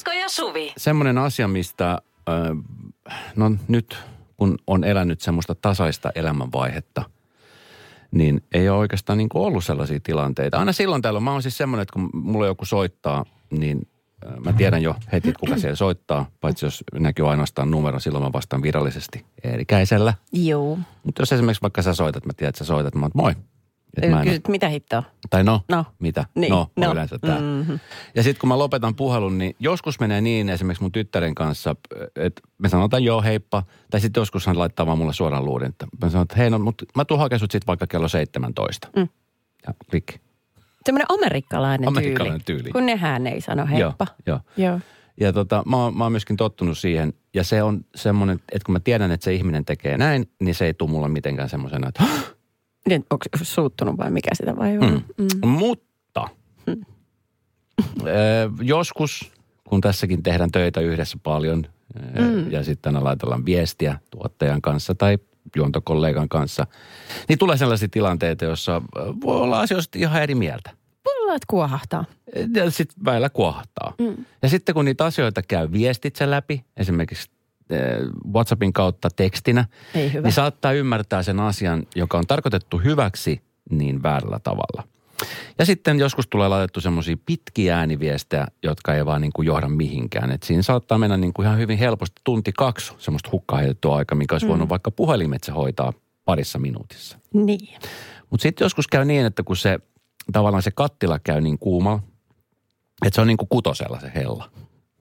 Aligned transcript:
Esko 0.00 0.12
ja 0.12 0.28
Suvi. 0.28 0.72
semmoinen 0.76 1.18
asia, 1.18 1.48
mistä 1.48 1.90
äh, 1.90 2.56
no 3.36 3.50
nyt 3.68 3.98
kun 4.36 4.58
on 4.66 4.84
elänyt 4.84 5.20
semmoista 5.20 5.54
tasaista 5.54 6.10
elämänvaihetta, 6.14 7.02
niin 8.10 8.42
ei 8.54 8.68
ole 8.68 8.78
oikeastaan 8.78 9.18
niin 9.18 9.28
kuin 9.28 9.42
ollut 9.42 9.64
sellaisia 9.64 10.00
tilanteita. 10.02 10.58
Aina 10.58 10.72
silloin 10.72 11.02
tällöin, 11.02 11.24
mä 11.24 11.32
oon 11.32 11.42
siis 11.42 11.56
semmoinen, 11.56 11.82
että 11.82 11.92
kun 11.92 12.10
mulla 12.12 12.46
joku 12.46 12.64
soittaa, 12.64 13.24
niin 13.50 13.88
äh, 14.26 14.38
mä 14.38 14.52
tiedän 14.52 14.82
jo 14.82 14.94
heti, 15.12 15.28
että 15.28 15.40
kuka 15.40 15.58
siellä 15.58 15.76
soittaa, 15.76 16.30
paitsi 16.40 16.66
jos 16.66 16.84
näkyy 16.92 17.30
ainoastaan 17.30 17.70
numero, 17.70 18.00
silloin 18.00 18.24
mä 18.24 18.32
vastaan 18.32 18.62
virallisesti 18.62 19.26
Eerikäisellä. 19.44 20.14
Joo. 20.32 20.78
Mutta 21.04 21.22
jos 21.22 21.32
esimerkiksi 21.32 21.62
vaikka 21.62 21.82
sä 21.82 21.94
soitat, 21.94 22.26
mä 22.26 22.32
tiedän, 22.32 22.48
että 22.48 22.58
sä 22.58 22.64
soitat, 22.64 22.94
mä 22.94 23.00
oon, 23.00 23.10
moi. 23.14 23.34
Et 24.02 24.10
mä 24.10 24.20
en- 24.20 24.26
Kysyt, 24.26 24.48
mitä 24.48 24.68
hittoa? 24.68 25.02
tai 25.30 25.44
no, 25.44 25.60
No. 25.70 25.84
mitä? 25.98 26.24
Niin, 26.34 26.50
no, 26.50 26.70
no. 26.76 26.92
yleensä 26.92 27.18
tämä. 27.18 27.38
Mhm. 27.62 27.74
Ja 28.14 28.22
sitten 28.22 28.40
kun 28.40 28.48
mä 28.48 28.58
lopetan 28.58 28.94
puhelun, 28.96 29.38
niin 29.38 29.56
joskus 29.60 30.00
menee 30.00 30.20
niin 30.20 30.48
esimerkiksi 30.48 30.82
mun 30.82 30.92
tyttären 30.92 31.34
kanssa, 31.34 31.76
että 32.16 32.42
me 32.58 32.68
sanotaan 32.68 33.04
joo 33.04 33.22
heippa, 33.22 33.62
tai 33.90 34.00
sitten 34.00 34.20
joskus 34.20 34.46
hän 34.46 34.58
laittaa 34.58 34.86
vaan 34.86 34.98
mulle 34.98 35.12
suoraan 35.12 35.44
että 35.66 35.86
mä 36.02 36.10
sanon, 36.10 36.22
että 36.22 36.36
hei 36.36 36.50
no, 36.50 36.58
mut 36.58 36.82
mä 36.96 37.04
tuun 37.04 37.20
hakemaan 37.20 37.40
sut 37.40 37.50
sit 37.50 37.66
vaikka 37.66 37.86
kello 37.86 38.08
17. 38.08 38.88
Mm. 38.96 39.08
Ja 39.66 39.74
klikki. 39.90 40.20
Semmoinen 40.86 41.06
amerikkalainen, 41.10 41.88
Amerikkalainen 41.88 42.44
tyyli. 42.44 42.62
tyyli. 42.62 42.72
Kun 42.72 42.86
nehän 42.86 43.26
ei 43.26 43.40
sano 43.40 43.66
heippa. 43.66 44.06
Joo, 44.26 44.40
joo. 44.56 44.66
Joo. 44.70 44.80
Ja 45.20 45.32
tota, 45.32 45.62
mä, 45.66 45.76
oon, 45.76 45.96
mä 45.96 46.04
oon 46.04 46.12
myöskin 46.12 46.36
tottunut 46.36 46.78
siihen, 46.78 47.12
ja 47.34 47.44
se 47.44 47.62
on 47.62 47.80
semmoinen, 47.94 48.40
että 48.52 48.66
kun 48.66 48.72
mä 48.72 48.80
tiedän, 48.80 49.10
että 49.10 49.24
se 49.24 49.34
ihminen 49.34 49.64
tekee 49.64 49.98
näin, 49.98 50.30
niin 50.40 50.54
se 50.54 50.66
ei 50.66 50.74
tule 50.74 50.90
mulle 50.90 51.08
mitenkään 51.08 51.48
semmoisena, 51.48 51.88
että 51.88 52.02
Niin, 52.88 53.04
onko 53.10 53.24
suuttunut 53.42 53.98
vai 53.98 54.10
mikä 54.10 54.30
sitä 54.34 54.56
vai 54.56 54.78
on? 54.78 55.04
Mm. 55.18 55.24
Mm. 55.44 55.48
Mutta 55.48 56.28
ö, 58.06 58.06
joskus, 58.60 59.32
kun 59.68 59.80
tässäkin 59.80 60.22
tehdään 60.22 60.50
töitä 60.50 60.80
yhdessä 60.80 61.18
paljon 61.22 61.66
Mm. 62.18 62.50
ja 62.52 62.64
sitten 62.64 62.96
aina 62.96 63.04
laitellaan 63.04 63.44
viestiä 63.44 63.98
tuottajan 64.10 64.62
kanssa 64.62 64.94
tai 64.94 65.18
juontokollegan 65.56 66.28
kanssa, 66.28 66.66
niin 67.28 67.38
tulee 67.38 67.56
sellaisia 67.56 67.88
tilanteita, 67.88 68.44
joissa 68.44 68.82
voi 69.20 69.40
olla 69.40 69.60
asioista 69.60 69.98
ihan 69.98 70.22
eri 70.22 70.34
mieltä. 70.34 70.70
Voi 71.04 71.22
olla, 71.22 71.34
että 71.34 71.46
kuohahtaa. 71.48 72.04
Ja 72.54 72.70
sitten 72.70 73.04
väillä 73.04 73.28
kuohtaa. 73.28 73.94
Mm. 73.98 74.24
Ja 74.42 74.48
sitten 74.48 74.74
kun 74.74 74.84
niitä 74.84 75.04
asioita 75.04 75.42
käy 75.42 75.72
viestitse 75.72 76.30
läpi, 76.30 76.64
esimerkiksi 76.76 77.30
WhatsAppin 78.34 78.72
kautta 78.72 79.08
tekstinä, 79.16 79.64
Ei 79.94 80.12
hyvä. 80.12 80.26
niin 80.26 80.32
saattaa 80.32 80.72
ymmärtää 80.72 81.22
sen 81.22 81.40
asian, 81.40 81.82
joka 81.94 82.18
on 82.18 82.26
tarkoitettu 82.26 82.78
hyväksi, 82.78 83.40
niin 83.70 84.02
väärällä 84.02 84.38
tavalla. 84.38 84.88
Ja 85.58 85.66
sitten 85.66 85.98
joskus 85.98 86.26
tulee 86.26 86.48
laitettu 86.48 86.80
semmoisia 86.80 87.16
pitkiä 87.26 87.78
ääniviestejä, 87.78 88.46
jotka 88.62 88.94
ei 88.94 89.06
vaan 89.06 89.20
niin 89.20 89.32
kuin 89.32 89.46
johda 89.46 89.68
mihinkään. 89.68 90.30
Et 90.30 90.42
siinä 90.42 90.62
saattaa 90.62 90.98
mennä 90.98 91.16
niin 91.16 91.32
kuin 91.32 91.46
ihan 91.46 91.58
hyvin 91.58 91.78
helposti 91.78 92.20
tunti 92.24 92.52
kaksi 92.56 92.92
semmoista 92.98 93.28
hukkaa 93.32 93.58
heitettyä 93.58 93.94
aikaa, 93.94 94.18
mikä 94.18 94.34
olisi 94.34 94.48
voinut 94.48 94.68
vaikka 94.68 94.90
puhelimetse 94.90 95.52
hoitaa 95.52 95.92
parissa 96.24 96.58
minuutissa. 96.58 97.18
Niin. 97.34 97.78
Mutta 98.30 98.42
sitten 98.42 98.64
joskus 98.64 98.86
käy 98.88 99.04
niin, 99.04 99.26
että 99.26 99.42
kun 99.42 99.56
se 99.56 99.78
tavallaan 100.32 100.62
se 100.62 100.70
kattila 100.70 101.18
käy 101.18 101.40
niin 101.40 101.58
kuumalla, 101.58 102.02
että 103.06 103.14
se 103.14 103.20
on 103.20 103.26
niin 103.26 103.36
kuin 103.36 103.48
kutosella 103.48 104.00
se 104.00 104.12
hella. 104.14 104.50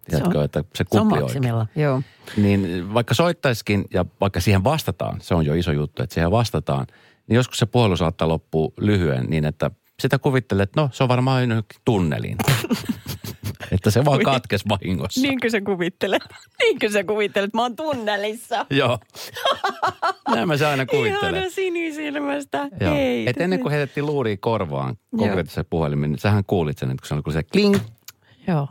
Tiedätkö, 0.09 0.40
on- 0.40 0.46
että 0.46 0.64
se 0.75 0.86
Se 0.92 1.00
on 1.00 1.08
kupli 1.08 1.22
maksimilla. 1.22 1.68
Joo. 1.75 2.02
Niin 2.38 2.94
vaikka 2.94 3.14
soittaisikin 3.14 3.86
ja 3.94 4.06
vaikka 4.22 4.40
siihen 4.40 4.64
vastataan, 4.64 5.22
se 5.22 5.36
on 5.36 5.46
jo 5.46 5.53
iso 5.53 5.72
juttu, 5.72 6.03
että 6.03 6.14
siihen 6.14 6.31
vastataan, 6.31 6.88
niin 7.28 7.36
joskus 7.36 7.58
se 7.58 7.66
puhelu 7.66 7.97
saattaa 7.97 8.28
loppua 8.28 8.72
lyhyen 8.80 9.25
niin, 9.30 9.46
että 9.46 9.72
sitä 10.00 10.20
kuvittelee, 10.20 10.64
että 10.64 10.81
no 10.81 10.90
se 10.92 11.03
on 11.03 11.09
varmaan 11.09 11.50
johonkin 11.50 11.81
tunneliin. 11.86 12.38
että 13.72 13.92
se 13.92 14.06
vaan 14.06 14.24
katkesi 14.24 14.66
vahingossa. 14.70 15.22
Niinkö 15.22 15.50
sä 15.50 15.62
kuvittelet? 15.62 16.22
Niinkö 16.64 16.90
sä 16.90 17.03
kuvittelet? 17.03 17.53
Mä 17.53 17.62
oon 17.62 17.76
tunnelissa. 17.76 18.66
Joo. 18.80 19.00
Näin 20.28 20.47
mä 20.47 20.58
se 20.58 20.66
aina 20.66 20.86
kuvittelen. 20.86 21.36
Ihana 21.36 21.50
sinisilmästä. 21.50 22.70
Joo. 22.81 22.94
Hei. 22.94 23.30
Et 23.30 23.41
ennen 23.41 23.59
kuin 23.59 23.72
heitettiin 23.72 24.06
luuria 24.06 24.38
korvaan 24.40 24.96
konkreettisen 25.18 25.66
puhelimen, 25.70 26.12
niin 26.12 26.20
sähän 26.20 26.44
kuulit 26.47 26.78
sen, 26.78 26.91
että 26.91 27.02
kun 27.02 27.08
se 27.08 27.14
oli 27.14 27.24
kun 27.24 27.34
se 27.34 27.44
kling, 27.44 27.76
Joo. 28.49 28.67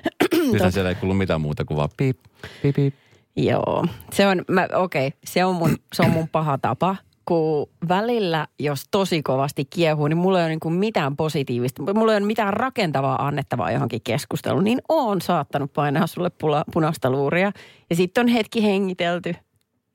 Nythän 0.52 0.72
siellä 0.72 0.88
ei 0.88 0.94
kuulu 0.94 1.14
mitään 1.14 1.40
muuta 1.40 1.64
kuin 1.64 1.76
vaan 1.76 1.88
piip, 1.96 2.18
piip, 2.62 2.76
piip. 2.76 2.94
Joo, 3.36 3.86
se 4.12 4.26
on, 4.26 4.44
mä, 4.48 4.68
okei, 4.74 5.12
se 5.24 5.44
on 5.44 5.54
mun, 5.54 5.76
se 5.94 6.02
on 6.02 6.10
mun 6.10 6.28
paha 6.28 6.58
tapa, 6.58 6.96
kun 7.24 7.68
välillä, 7.88 8.46
jos 8.58 8.84
tosi 8.90 9.22
kovasti 9.22 9.64
kiehuu, 9.64 10.08
niin 10.08 10.16
mulla 10.18 10.38
ei 10.38 10.42
ole 10.42 10.48
niin 10.48 10.60
kuin 10.60 10.74
mitään 10.74 11.16
positiivista, 11.16 11.94
mulla 11.94 12.12
ei 12.12 12.18
ole 12.18 12.26
mitään 12.26 12.52
rakentavaa 12.52 13.26
annettavaa 13.26 13.70
johonkin 13.70 14.00
keskusteluun, 14.04 14.64
niin 14.64 14.78
oon 14.88 15.20
saattanut 15.20 15.72
painaa 15.72 16.06
sulle 16.06 16.30
pula, 16.30 16.64
punaista 16.72 17.10
luuria. 17.10 17.52
Ja 17.90 17.96
sitten 17.96 18.22
on 18.22 18.28
hetki 18.28 18.62
hengitelty 18.62 19.34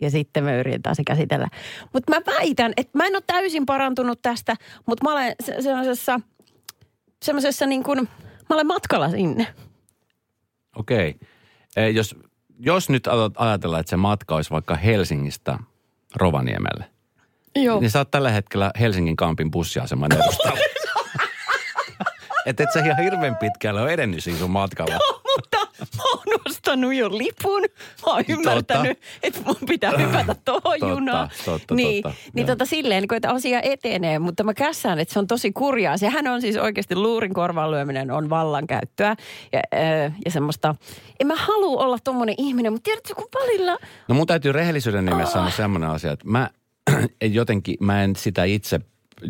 ja 0.02 0.10
sitten 0.12 0.44
me 0.44 0.60
yritetään 0.60 0.96
se 0.96 1.04
käsitellä. 1.04 1.48
Mutta 1.94 2.16
mä 2.16 2.34
väitän, 2.36 2.74
että 2.78 2.98
mä 2.98 3.06
en 3.06 3.16
ole 3.16 3.24
täysin 3.28 3.66
parantunut 3.66 4.22
tästä, 4.22 4.56
mutta 4.86 5.04
mä 5.06 5.14
olen 5.14 5.36
se- 5.44 5.62
semmoisessa, 5.62 6.20
semmoisessa 7.24 7.66
niin 7.66 7.84
kuin, 7.84 8.10
mä 8.52 8.56
olen 8.56 8.68
matkalla 8.68 9.10
sinne. 9.10 9.48
Okei. 10.76 11.16
Okay. 11.76 11.90
Jos, 11.90 12.16
jos 12.60 12.90
nyt 12.90 13.08
aloit 13.08 13.34
ajatella, 13.36 13.80
että 13.80 13.90
se 13.90 13.98
matka 13.98 14.36
olisi 14.36 14.52
vaikka 14.52 14.76
Helsingistä 14.76 15.60
Rovaniemelle, 16.16 16.86
Joo. 17.56 17.80
niin 17.80 17.92
sä 17.92 18.00
oot 18.00 18.12
tällä 18.12 18.32
hetkellä 18.32 18.72
Helsingin 18.80 19.16
Kampin 19.16 19.52
bussiaseman 19.52 20.12
edustalla. 20.14 20.60
että 22.46 22.64
et 22.64 22.70
sä 22.74 22.80
ihan 22.80 23.04
hirveän 23.04 23.36
pitkälle 23.36 23.82
ole 23.82 23.94
edennyt 23.94 24.24
siinä 24.24 24.40
sun 24.40 24.52
matkalla. 24.52 25.00
mutta 25.38 25.58
mä 25.98 26.04
oon 26.04 26.31
ostanut 26.72 26.94
jo 26.94 27.18
lipun. 27.18 27.62
Mä 28.06 28.14
oon 28.14 28.24
ymmärtänyt, 28.28 29.00
että 29.24 29.40
mun 29.46 29.56
pitää 29.68 29.92
hypätä 29.98 30.36
tuohon 30.46 30.62
Totta, 30.64 30.88
junaan. 30.88 31.30
totta, 31.46 31.76
niin, 31.76 32.04
totta, 32.04 32.18
niin 32.34 32.48
tota 32.48 32.66
silleen, 32.66 33.04
niin 33.04 33.16
että 33.18 33.30
asia 33.30 33.62
etenee, 33.62 34.20
mutta 34.20 34.44
mä 34.44 34.54
kässään, 34.54 35.00
että 35.00 35.14
se 35.14 35.20
on 35.20 35.28
tosi 35.28 35.52
kurjaa. 35.52 35.98
Sehän 35.98 36.28
on 36.28 36.42
siis 36.42 36.58
oikeasti 36.58 36.96
luurin 36.96 37.34
korvaan 37.34 37.72
lyöminen 37.72 38.12
on 38.12 38.30
vallankäyttöä 38.30 39.16
ja, 39.54 39.60
äh, 39.74 40.14
ja 40.26 40.32
semmoista. 40.32 40.76
En 41.20 41.28
mä 41.28 41.36
halua 41.36 41.84
olla 41.84 41.98
tommonen 42.04 42.36
ihminen, 42.38 42.74
mutta 42.74 42.84
tiedätkö, 42.84 43.16
kun 43.16 43.28
välillä... 43.42 43.78
No 44.08 44.16
mun 44.16 44.28
täytyy 44.28 44.52
rehellisyyden 44.52 45.06
nimessä 45.06 45.34
sanoa 45.34 45.50
semmoinen 45.50 45.90
asia, 45.90 46.12
että 46.12 46.28
mä 46.28 46.50
en 47.22 47.34
jotenkin, 47.34 47.76
mä 47.80 48.04
en 48.04 48.16
sitä 48.16 48.44
itse, 48.44 48.80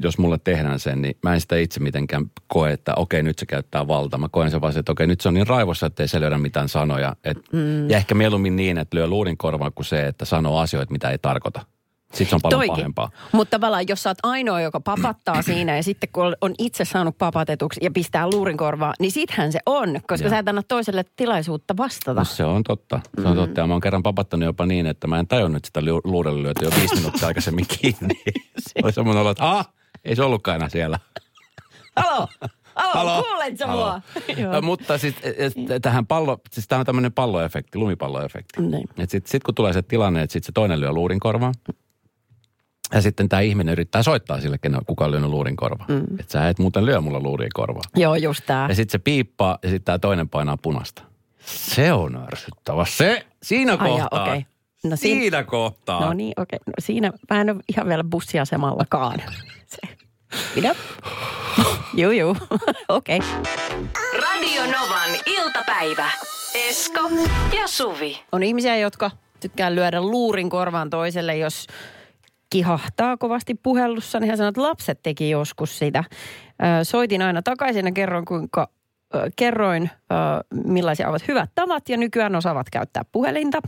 jos 0.03 0.17
mulle 0.17 0.37
tehdään 0.43 0.79
sen, 0.79 1.01
niin 1.01 1.17
mä 1.23 1.33
en 1.33 1.41
sitä 1.41 1.55
itse 1.57 1.79
mitenkään 1.79 2.25
koe, 2.47 2.71
että 2.71 2.93
okei 2.95 3.23
nyt 3.23 3.39
se 3.39 3.45
käyttää 3.45 3.87
valtaa. 3.87 4.19
Mä 4.19 4.29
koen 4.31 4.51
sen 4.51 4.61
vaan, 4.61 4.77
että 4.77 4.91
okei 4.91 5.07
nyt 5.07 5.21
se 5.21 5.27
on 5.27 5.33
niin 5.33 5.47
raivossa, 5.47 5.85
että 5.85 6.03
ei 6.03 6.07
se 6.07 6.21
löydä 6.21 6.37
mitään 6.37 6.69
sanoja. 6.69 7.15
Et, 7.23 7.37
mm. 7.51 7.89
Ja 7.89 7.97
ehkä 7.97 8.15
mieluummin 8.15 8.55
niin, 8.55 8.77
että 8.77 8.97
lyö 8.97 9.07
luurin 9.07 9.37
korvaan 9.37 9.73
kuin 9.75 9.85
se, 9.85 10.07
että 10.07 10.25
sanoo 10.25 10.59
asioita, 10.59 10.91
mitä 10.91 11.09
ei 11.09 11.17
tarkoita. 11.17 11.65
Sitten 12.13 12.29
se 12.29 12.35
on 12.35 12.41
paljon 12.41 12.59
Toikin. 12.59 12.75
pahempaa. 12.75 13.09
Mutta 13.31 13.59
tavallaan, 13.59 13.87
jos 13.87 14.03
sä 14.03 14.09
oot 14.09 14.17
ainoa, 14.23 14.61
joka 14.61 14.79
papattaa 14.79 15.41
siinä 15.51 15.75
ja 15.75 15.83
sitten 15.83 16.09
kun 16.13 16.35
on 16.41 16.53
itse 16.59 16.85
saanut 16.85 17.17
papatetuksi 17.17 17.79
ja 17.83 17.91
pistää 17.91 18.29
luurin 18.29 18.57
korvaan, 18.57 18.93
niin 18.99 19.11
sittenhän 19.11 19.51
se 19.51 19.59
on, 19.65 19.99
koska 20.07 20.25
Joo. 20.25 20.29
sä 20.29 20.39
et 20.39 20.47
anna 20.47 20.63
toiselle 20.63 21.05
tilaisuutta 21.15 21.77
vastata. 21.77 22.19
No 22.21 22.25
se 22.25 22.45
on 22.45 22.63
totta. 22.63 22.99
Se 23.21 23.27
on 23.27 23.35
totta. 23.35 23.61
Ja 23.61 23.67
mä 23.67 23.73
oon 23.73 23.81
kerran 23.81 24.03
papattanut 24.03 24.45
jopa 24.45 24.65
niin, 24.65 24.85
että 24.85 25.07
mä 25.07 25.19
en 25.19 25.27
tajunnut 25.27 25.65
sitä 25.65 25.81
lu- 25.81 26.01
luurelle 26.03 26.43
lyötä 26.43 26.65
jo 26.65 26.71
viisi 26.79 26.95
minuuttia 26.95 27.27
aikaisemmin 27.27 27.65
kiinni. 27.67 28.21
Oli 28.83 28.91
semmoinen 28.93 29.21
olo, 29.21 29.31
että 29.31 29.49
ah, 29.49 29.69
ei 30.05 30.15
se 30.15 30.23
ollutkaan 30.23 30.55
enää 30.55 30.69
siellä. 30.69 30.99
Halo! 31.97 32.27
Halo, 32.75 32.93
Halo? 32.93 33.23
kuulet 33.23 33.59
Halo. 33.59 34.01
mua? 34.51 34.61
Mutta 34.61 34.97
siis 34.97 35.15
et- 35.23 35.35
et 35.71 35.81
tähän 35.81 36.07
pallo, 36.07 36.37
siis 36.51 36.67
tämä 36.67 36.79
on 36.79 36.85
tämmöinen 36.85 37.13
palloefekti, 37.13 37.77
lumipalloefekti. 37.77 38.61
Niin. 38.61 38.87
Sitten 38.99 39.31
sit 39.31 39.43
kun 39.43 39.55
tulee 39.55 39.73
se 39.73 39.81
tilanne, 39.81 40.21
että 40.21 40.33
sit 40.33 40.43
se 40.43 40.51
toinen 40.51 40.79
lyö 40.79 40.91
luurin 40.91 41.19
korvaan, 41.19 41.53
ja 42.93 43.01
sitten 43.01 43.29
tämä 43.29 43.39
ihminen 43.39 43.71
yrittää 43.71 44.03
soittaa 44.03 44.41
sille, 44.41 44.59
kuka 44.85 45.05
on 45.05 45.11
lyönyt 45.11 45.29
luurin 45.29 45.55
korvaan. 45.55 45.89
Mm. 45.91 46.19
Että 46.19 46.31
sä 46.31 46.49
et 46.49 46.59
muuten 46.59 46.85
lyö 46.85 47.01
mulla 47.01 47.19
luuria 47.19 47.49
korvaan. 47.53 47.89
Joo, 47.95 48.15
just 48.15 48.43
tää. 48.45 48.67
Ja 48.69 48.75
sitten 48.75 48.91
se 48.91 48.99
piippaa 49.03 49.57
ja 49.63 49.69
sitten 49.69 49.85
tämä 49.85 49.99
toinen 49.99 50.29
painaa 50.29 50.57
punasta. 50.57 51.03
Se 51.45 51.93
on 51.93 52.15
ärsyttävä. 52.17 52.85
Se, 52.85 53.25
siinä 53.43 53.77
Ai 53.79 53.89
jaa, 53.97 54.07
kohtaa. 54.09 54.41
No 54.83 54.95
siinä, 54.95 55.21
siinä- 55.21 55.43
kohtaa. 55.43 56.05
No 56.05 56.13
niin, 56.13 56.33
okei. 56.37 56.59
No 56.67 56.73
siinä 56.79 57.11
mä 57.29 57.41
en 57.41 57.49
ole 57.49 57.59
ihan 57.69 57.87
vielä 57.87 58.03
bussiasemallakaan. 58.03 59.19
Se. 59.75 59.95
Pidä. 60.55 60.75
Juu, 61.93 62.11
juu. 62.11 62.37
Okei. 62.89 63.17
Okay. 63.17 63.43
Radio 64.21 64.61
Novan 64.61 65.09
iltapäivä. 65.25 66.09
Esko 66.69 67.09
ja 67.57 67.67
Suvi. 67.67 68.19
On 68.31 68.43
ihmisiä, 68.43 68.77
jotka 68.77 69.11
tykkää 69.39 69.75
lyödä 69.75 70.01
luurin 70.01 70.49
korvaan 70.49 70.89
toiselle, 70.89 71.37
jos 71.37 71.67
kihahtaa 72.49 73.17
kovasti 73.17 73.55
puhelussa, 73.55 74.19
niin 74.19 74.29
hän 74.29 74.37
sanoo, 74.37 74.49
että 74.49 74.61
lapset 74.61 74.99
teki 75.03 75.29
joskus 75.29 75.79
sitä. 75.79 76.03
Soitin 76.83 77.21
aina 77.21 77.41
takaisin 77.41 77.85
ja 77.85 77.91
kerroin, 77.91 78.25
kuinka 78.25 78.69
kerroin, 79.35 79.89
millaisia 80.65 81.09
ovat 81.09 81.27
hyvät 81.27 81.49
tavat 81.55 81.89
ja 81.89 81.97
nykyään 81.97 82.35
osaavat 82.35 82.69
käyttää 82.69 83.05
puhelinta. 83.11 83.61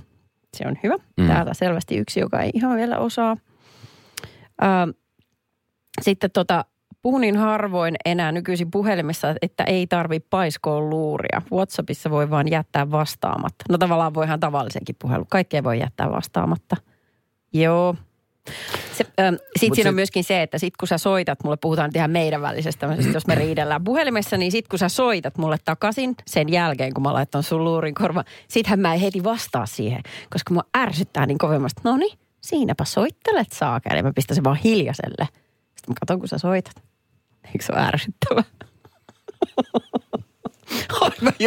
Se 0.58 0.68
on 0.68 0.76
hyvä. 0.84 0.96
Mm. 1.18 1.28
Täällä 1.28 1.54
selvästi 1.54 1.98
yksi, 1.98 2.20
joka 2.20 2.42
ei 2.42 2.52
ihan 2.54 2.78
vielä 2.78 2.98
osaa. 2.98 3.38
Ö, 4.64 4.94
sitten 6.02 6.32
tota, 6.32 6.66
puhun 7.02 7.22
niin 7.22 7.38
harvoin 7.38 7.96
enää 8.06 8.32
nykyisin 8.32 8.72
puhelimessa, 8.72 9.36
että 9.42 9.64
ei 9.64 9.88
tarvi 9.88 10.20
paiskoa 10.20 10.80
luuria. 10.80 11.42
WhatsAppissa 11.52 12.10
voi 12.10 12.30
vaan 12.30 12.52
jättää 12.52 12.92
vastaamatta. 12.92 13.66
No 13.70 13.78
tavallaan 13.78 14.14
voihan 14.14 14.40
tavallisenkin 14.40 14.96
puhelu. 15.02 15.26
Kaikkea 15.30 15.64
voi 15.64 15.80
jättää 15.80 16.12
vastaamatta. 16.12 16.76
Joo. 17.54 17.96
Se, 18.94 19.06
ähm, 19.20 19.34
Sitten 19.36 19.76
siinä 19.76 19.84
se- 19.84 19.90
on 19.90 19.96
myöskin 19.96 20.24
se, 20.24 20.42
että 20.42 20.58
sit 20.58 20.78
kun 20.78 20.88
sä 20.88 20.98
soitat, 20.98 21.44
mulle 21.44 21.58
puhutaan 21.58 21.88
nyt 21.90 21.96
ihan 21.96 22.12
meidän 22.12 22.42
välisestä, 22.42 22.80
tämmöisestä, 22.80 23.14
jos 23.18 23.28
me 23.28 23.36
riidellään 23.36 23.84
puhelimessa, 23.84 24.38
niin 24.38 24.52
sit 24.52 24.68
kun 24.68 24.80
sä 24.80 24.90
soitat 24.90 25.38
mulle 25.38 25.58
takaisin 25.66 26.16
sen 26.28 26.50
jälkeen, 26.50 26.94
kun 26.94 27.04
mä 27.04 27.14
laitan 27.14 27.44
sun 27.44 27.64
luurin 27.64 27.94
korva, 27.96 28.24
sittenhän 28.48 28.80
mä 28.80 28.94
en 28.94 29.00
heti 29.00 29.24
vastaa 29.24 29.66
siihen, 29.66 30.02
koska 30.30 30.54
mua 30.54 30.64
ärsyttää 30.78 31.26
niin 31.26 31.38
kovemmasta. 31.38 31.82
No 31.84 31.98
niin, 31.98 32.18
siinäpä 32.42 32.86
soittelet 32.86 33.52
saakeli. 33.52 34.04
Mä 34.04 34.14
pistän 34.16 34.36
sen 34.36 34.44
vaan 34.44 34.58
hiljaiselle. 34.64 35.28
Sitten 35.76 35.90
mä 35.90 35.96
katson, 36.00 36.20
kun 36.20 36.28
sä 36.28 36.38
soitat. 36.38 36.76
Eikö 37.46 37.66
se 37.66 37.74
ole 37.74 37.82
ärsyttävää? 37.82 38.44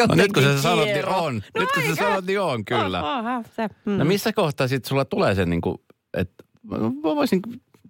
No 0.08 0.14
nyt 0.14 0.32
kun 0.32 0.42
sä 0.42 0.62
sanot, 0.62 0.84
niin 0.84 1.06
on. 1.06 1.34
Nyt 1.34 1.72
kun 1.72 1.82
sä 1.82 1.88
eikä? 1.88 2.04
sanot, 2.04 2.24
niin 2.24 2.40
on, 2.40 2.64
kyllä. 2.64 3.16
Aha, 3.18 3.42
se, 3.56 3.68
mm. 3.84 3.92
No 3.92 4.04
missä 4.04 4.32
kohtaa 4.32 4.68
sitten 4.68 4.88
sulla 4.88 5.04
tulee 5.04 5.34
se 5.34 5.46
niin 5.46 5.60
kuin, 5.60 5.76
että 6.16 6.44
mä 6.70 7.02
voisin 7.02 7.40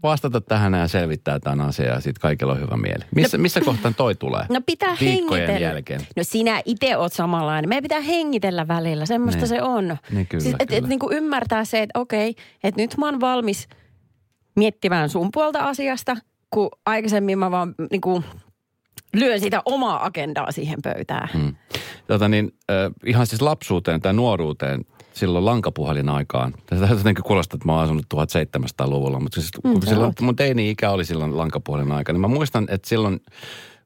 vastata 0.03 0.41
tähän 0.41 0.73
ja 0.75 0.89
selvittää 0.89 1.41
tämän 1.41 1.61
asian 1.61 1.89
ja 1.89 2.01
sitten 2.01 2.21
kaikilla 2.21 2.53
on 2.53 2.61
hyvä 2.61 2.77
mieli. 2.77 3.05
Missä, 3.15 3.39
missä 3.39 3.61
kohtaan 3.61 3.95
toi 3.95 4.15
tulee? 4.15 4.47
No 4.49 4.61
pitää 4.67 4.97
Viikkojen 5.01 5.47
hengitellä. 5.47 5.75
jälkeen. 5.75 6.01
No 6.17 6.23
sinä 6.25 6.63
itse 6.65 6.97
oot 6.97 7.13
samanlainen. 7.13 7.69
Meidän 7.69 7.83
pitää 7.83 8.01
hengitellä 8.01 8.69
välillä. 8.69 9.07
Semmoista 9.07 9.41
Niin. 9.41 9.49
se 9.49 9.63
on. 9.63 9.97
Niin 10.11 10.27
kyllä, 10.27 10.43
siis, 10.43 10.55
et, 10.55 10.61
et, 10.63 10.69
kyllä. 10.69 10.89
niin 10.89 10.99
kuin 10.99 11.17
ymmärtää 11.17 11.65
se, 11.65 11.83
että 11.83 11.99
okei, 12.01 12.35
että 12.65 12.83
nyt 12.83 12.97
mä 12.99 13.07
oon 13.07 13.21
valmis 13.21 13.69
miettimään 14.57 15.09
sun 15.09 15.29
puolta 15.33 15.59
asiasta, 15.59 16.17
kun 16.51 16.69
aikaisemmin 16.87 17.39
mä 17.39 17.51
vaan 17.51 17.75
niin 17.91 18.01
kuin, 18.01 18.25
lyön 19.15 19.41
sitä 19.41 19.63
omaa 19.65 20.05
agendaa 20.07 20.53
siihen 20.53 20.79
pöydään. 20.83 21.29
Mm. 21.35 21.55
Tota 22.07 22.29
niin, 22.29 22.53
äh, 22.71 22.77
ihan 23.07 23.27
siis 23.27 23.43
lapsuuteen 23.43 24.01
tai 24.01 24.13
nuoruuteen 24.13 24.85
silloin 25.17 25.45
lankapuhelin 25.45 26.09
aikaan. 26.09 26.55
Tästä 26.67 26.87
jotenkin 26.91 27.25
kuulostaa, 27.25 27.57
että 27.57 27.67
mä 27.67 27.73
oon 27.73 27.83
asunut 27.85 28.07
1700-luvulla, 28.15 29.21
mutta 29.21 29.41
siis 29.41 29.53
kun 29.63 29.75
Mm, 29.75 29.81
sä 29.81 29.89
silloin, 29.89 30.13
mun 30.21 30.37
teini-ikä 30.37 30.91
oli 30.91 31.05
silloin 31.05 31.37
lankapuhelin 31.37 31.93
aika, 31.93 32.13
niin 32.13 32.21
mä 32.21 32.29
muistan, 32.29 32.67
että 32.71 32.89
silloin 32.89 33.21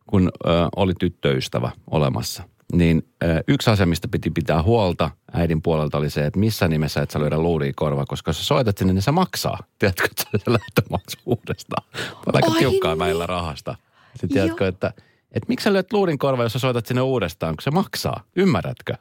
kun 0.06 0.30
ö, 0.46 0.48
oli 0.76 0.92
tyttöystävä 0.98 1.70
olemassa, 1.90 2.42
niin 2.72 3.08
ö, 3.24 3.26
yksi 3.48 3.70
asia, 3.70 3.86
mistä 3.86 4.08
piti 4.08 4.30
pitää 4.30 4.62
huolta 4.62 5.10
äidin 5.32 5.62
puolelta 5.62 5.98
oli 5.98 6.10
se, 6.10 6.26
että 6.26 6.40
missä 6.40 6.68
nimessä 6.68 7.02
et 7.02 7.10
sä 7.10 7.20
lyödä 7.20 7.38
luuria 7.38 7.72
korvaa, 7.76 8.04
koska 8.06 8.28
jos 8.28 8.38
sä 8.38 8.44
soitat 8.44 8.78
sinne, 8.78 8.92
niin 8.92 9.02
se 9.02 9.10
maksaa. 9.10 9.58
Tiedätkö, 9.78 10.04
että 10.10 10.38
se 10.38 10.52
lähtömaksu 10.52 11.18
uudestaan. 11.26 11.86
On 12.26 12.34
aika 12.34 12.52
Ai 12.52 12.58
tiukkaa 12.58 12.94
niin. 12.94 12.98
välillä 12.98 13.26
rahasta. 13.26 13.76
Sitten 14.12 14.30
tiedätkö, 14.30 14.68
että, 14.68 14.92
että 15.32 15.46
miksi 15.48 15.64
sä 15.64 15.72
lyöt 15.72 15.92
luurin 15.92 16.18
korvaa, 16.18 16.44
jos 16.44 16.52
sä 16.52 16.58
soitat 16.58 16.86
sinne 16.86 17.00
uudestaan, 17.02 17.56
kun 17.56 17.62
se 17.62 17.70
maksaa. 17.70 18.24
Ymmärrätkö? 18.36 18.94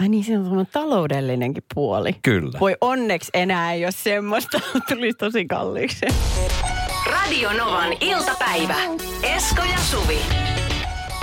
Ai 0.00 0.08
niin, 0.08 0.24
siinä 0.24 0.38
on 0.38 0.44
semmoinen 0.44 0.72
taloudellinenkin 0.72 1.62
puoli. 1.74 2.12
Kyllä. 2.22 2.58
Voi 2.60 2.76
onneksi 2.80 3.30
enää 3.34 3.72
ei 3.72 3.84
ole 3.84 3.92
semmoista. 3.92 4.60
Tulisi 4.88 5.18
tosi 5.18 5.46
kalliiksi. 5.46 6.06
Radio 7.12 7.52
Novan 7.52 7.92
iltapäivä. 8.00 8.74
Esko 9.22 9.62
ja 9.62 9.78
Suvi. 9.78 10.18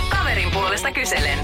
Kaverin 0.09 0.51
puolesta 0.53 0.91
kyselen. 0.91 1.39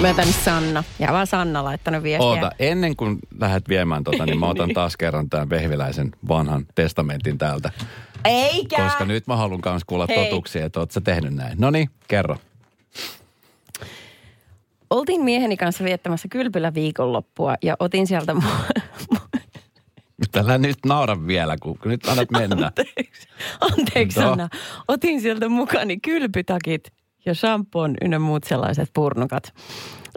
Mä 0.00 0.14
tänne 0.14 0.32
Sanna. 0.32 0.84
Ja 0.98 1.12
vaan 1.12 1.26
Sanna 1.26 1.64
laittanut 1.64 2.02
viestiä. 2.02 2.26
Oota, 2.26 2.50
ennen 2.58 2.96
kuin 2.96 3.18
lähdet 3.40 3.68
viemään 3.68 4.04
tota, 4.04 4.26
niin 4.26 4.40
mä 4.40 4.46
otan 4.48 4.74
taas 4.74 4.96
kerran 4.96 5.30
tämän 5.30 5.50
vehviläisen 5.50 6.10
vanhan 6.28 6.66
testamentin 6.74 7.38
täältä. 7.38 7.70
Eikä! 8.24 8.76
Koska 8.76 9.04
nyt 9.04 9.26
mä 9.26 9.36
haluan 9.36 9.60
myös 9.66 9.84
kuulla 9.86 10.06
Hei. 10.08 10.24
totuksia, 10.24 10.66
että 10.66 10.80
oot 10.80 10.90
sä 10.90 11.00
tehnyt 11.00 11.34
näin. 11.34 11.60
No 11.60 11.70
niin, 11.70 11.90
kerro. 12.08 12.36
Oltiin 14.90 15.24
mieheni 15.24 15.56
kanssa 15.56 15.84
viettämässä 15.84 16.28
kylpylä 16.28 16.74
viikonloppua 16.74 17.54
ja 17.62 17.76
otin 17.78 18.06
sieltä... 18.06 18.32
mu- 18.32 18.80
Tällä 20.32 20.58
nyt 20.58 20.78
naura 20.86 21.26
vielä, 21.26 21.56
kun 21.62 21.78
nyt 21.84 22.08
annat 22.08 22.30
mennä. 22.30 22.66
Anteeksi, 22.66 23.28
Anteeksi 23.60 24.20
No. 24.20 24.28
Sanna. 24.28 24.48
Otin 24.88 25.20
sieltä 25.20 25.48
mukani 25.48 26.00
kylpytakit 26.00 26.92
ja 27.26 27.34
shampoon 27.34 27.94
ynnä 28.02 28.18
muut 28.18 28.44
sellaiset 28.44 28.90
purnukat. 28.92 29.54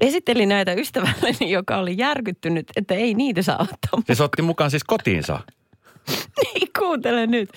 Esittelin 0.02 0.50
näitä 0.50 0.74
ystävälleni, 0.74 1.52
joka 1.52 1.78
oli 1.78 1.96
järkyttynyt, 1.98 2.68
että 2.76 2.94
ei 2.94 3.14
niitä 3.14 3.42
saa 3.42 3.62
ottaa 3.62 4.02
Siis 4.06 4.22
otti 4.22 4.42
mukaan 4.42 4.72
siis 4.72 4.84
kotiinsa. 4.84 5.40
Niin, 6.44 6.68
kuuntele 6.80 7.28
nyt. 7.28 7.50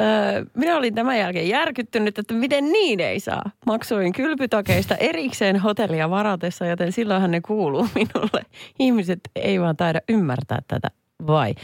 Öö, 0.00 0.44
minä 0.54 0.76
olin 0.76 0.94
tämän 0.94 1.18
jälkeen 1.18 1.48
järkyttynyt, 1.48 2.18
että 2.18 2.34
miten 2.34 2.72
niin 2.72 3.00
ei 3.00 3.20
saa. 3.20 3.42
Maksoin 3.66 4.12
kylpytakeista 4.12 4.94
erikseen 4.96 5.56
hotellia 5.56 6.10
varatessa, 6.10 6.66
joten 6.66 6.92
silloinhan 6.92 7.30
ne 7.30 7.40
kuuluu 7.40 7.88
minulle. 7.94 8.42
Ihmiset 8.78 9.20
ei 9.36 9.60
vaan 9.60 9.76
taida 9.76 10.00
ymmärtää 10.08 10.58
tätä, 10.68 10.90
vai? 11.26 11.54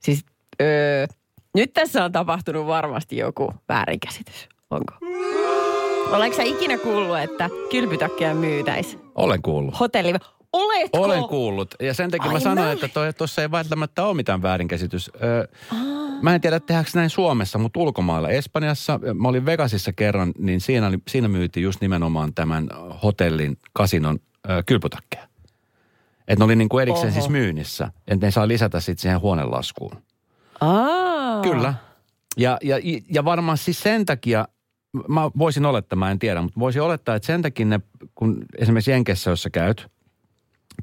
Siis 0.00 0.24
öö, 0.62 1.06
nyt 1.54 1.72
tässä 1.72 2.04
on 2.04 2.12
tapahtunut 2.12 2.66
varmasti 2.66 3.16
joku 3.16 3.52
väärinkäsitys. 3.68 4.48
Onko? 4.70 4.94
Oletko 6.12 6.36
sä 6.36 6.42
ikinä 6.42 6.78
kuullut, 6.78 7.18
että 7.18 7.50
kylpytakkeja 7.70 8.34
myytäisi? 8.34 8.98
Olen 9.14 9.42
kuullut. 9.42 9.80
Hotelli. 9.80 10.18
Oletko? 10.52 10.98
Olen 11.02 11.24
kuullut. 11.24 11.74
Ja 11.80 11.94
sen 11.94 12.10
takia 12.10 12.26
mä 12.30 12.34
Ai 12.34 12.40
sanoin, 12.40 12.66
näin. 12.66 12.78
että 12.84 13.12
tuossa 13.18 13.42
ei 13.42 13.50
välttämättä 13.50 14.04
ole 14.04 14.14
mitään 14.14 14.42
väärinkäsitys. 14.42 15.10
Öö, 15.22 15.48
mä 16.22 16.34
en 16.34 16.40
tiedä, 16.40 16.60
tehdäänkö 16.60 16.90
näin 16.94 17.10
Suomessa, 17.10 17.58
mutta 17.58 17.80
ulkomailla. 17.80 18.28
Espanjassa, 18.28 19.00
mä 19.14 19.28
olin 19.28 19.46
Vegasissa 19.46 19.92
kerran, 19.92 20.32
niin 20.38 20.60
siinä, 20.60 20.86
oli, 20.86 20.98
siinä 21.08 21.28
myytiin 21.28 21.64
just 21.64 21.80
nimenomaan 21.80 22.34
tämän 22.34 22.68
hotellin, 23.02 23.58
kasinon 23.72 24.18
öö, 24.50 24.62
kylpytakkeja. 24.66 25.28
Että 26.28 26.40
ne 26.40 26.44
oli 26.44 26.56
niinku 26.56 26.78
erikseen 26.78 27.08
Oho. 27.12 27.20
siis 27.20 27.28
myynnissä. 27.28 27.92
Että 28.08 28.26
ne 28.26 28.30
saa 28.30 28.48
lisätä 28.48 28.80
sitten 28.80 29.02
siihen 29.02 29.20
huonelaskuun. 29.20 30.02
Aa. 30.60 31.42
Kyllä. 31.42 31.74
Ja, 32.36 32.58
ja, 32.62 32.76
ja 33.10 33.24
varmaan 33.24 33.58
siis 33.58 33.80
sen 33.80 34.06
takia, 34.06 34.48
mä 35.08 35.30
voisin 35.38 35.66
olettaa, 35.66 35.96
mä 35.96 36.10
en 36.10 36.18
tiedä, 36.18 36.42
mutta 36.42 36.60
voisin 36.60 36.82
olettaa, 36.82 37.14
että 37.14 37.26
sen 37.26 37.42
takia 37.42 37.66
ne, 37.66 37.80
kun 38.14 38.44
esimerkiksi 38.58 38.90
Jenkessä, 38.90 39.30
jos 39.30 39.42
sä 39.42 39.50
käyt, 39.50 39.86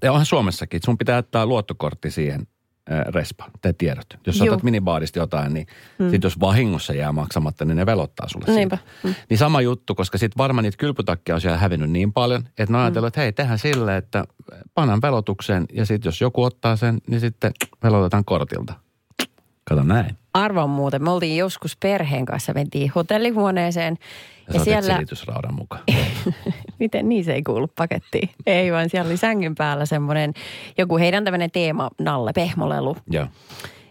ja 0.04 0.12
onhan 0.12 0.26
Suomessakin, 0.26 0.82
sun 0.86 0.98
pitää 0.98 1.18
ottaa 1.18 1.46
luottokortti 1.46 2.12
siihen 2.12 2.48
respaan, 3.08 3.52
te 3.62 3.74
tiedot. 3.74 4.06
Jos 4.28 4.42
otat 4.42 4.64
minibaarista 4.64 5.20
jotain, 5.20 5.54
niin 5.54 5.68
mm. 6.00 6.10
sit 6.10 6.24
jos 6.24 6.40
vahingossa 6.40 6.94
jää 6.94 7.12
maksamatta, 7.12 7.66
niin 7.66 7.78
ne 7.78 7.86
velottaa 7.86 8.28
sulle 8.30 8.46
Niinpä. 8.56 8.78
siitä. 9.02 9.20
Niin 9.30 9.38
sama 9.38 9.62
juttu, 9.62 9.96
koska 9.96 10.18
sitten 10.18 10.38
varmaan 10.38 10.64
niitä 10.64 10.78
kylpytakkeja 10.78 11.36
on 11.36 11.42
siellä 11.42 11.58
hävinnyt 11.58 11.90
niin 11.90 12.14
paljon, 12.14 12.44
että 12.48 12.74
ne 12.74 12.78
on 12.78 12.84
ajatellut, 12.84 13.08
että 13.08 13.22
hei, 13.22 13.34
tehdään 13.34 13.60
silleen, 13.60 13.98
että 13.98 14.26
pannaan 14.74 15.02
velotukseen 15.02 15.66
ja 15.74 15.86
sitten 15.86 16.08
jos 16.08 16.22
joku 16.22 16.44
ottaa 16.44 16.76
sen, 16.76 16.98
niin 17.08 17.20
sitten 17.20 17.52
velotetaan 17.84 18.26
kortilta. 18.26 18.74
Kato 19.64 19.84
näin. 19.84 20.18
Arvon 20.34 20.70
muuten, 20.70 21.04
me 21.04 21.10
oltiin 21.10 21.38
joskus 21.38 21.78
perheen 21.78 22.26
kanssa, 22.26 22.54
mentiin 22.54 22.92
hotellihuoneeseen. 22.96 23.98
Ja, 24.00 24.54
Ja, 24.54 24.60
ja 24.60 24.64
siellä, 24.64 24.94
silitysraudan 24.94 25.54
mukaan. 25.54 25.84
miten 26.80 27.10
niin 27.10 27.24
se 27.24 27.34
ei 27.34 27.44
kuulu 27.44 27.68
pakettiin? 27.76 28.30
Ei 28.46 28.72
vaan 28.72 28.90
siellä 28.90 29.08
oli 29.10 29.18
sängyn 29.18 29.56
päällä 29.56 29.86
semmoinen, 29.86 30.34
joku 30.78 30.98
heidän 30.98 31.24
tämmöinen 31.24 31.52
teema, 31.52 31.90
Nalle 32.02 32.32
Pehmolelu. 32.36 32.98
Joo. 33.10 33.28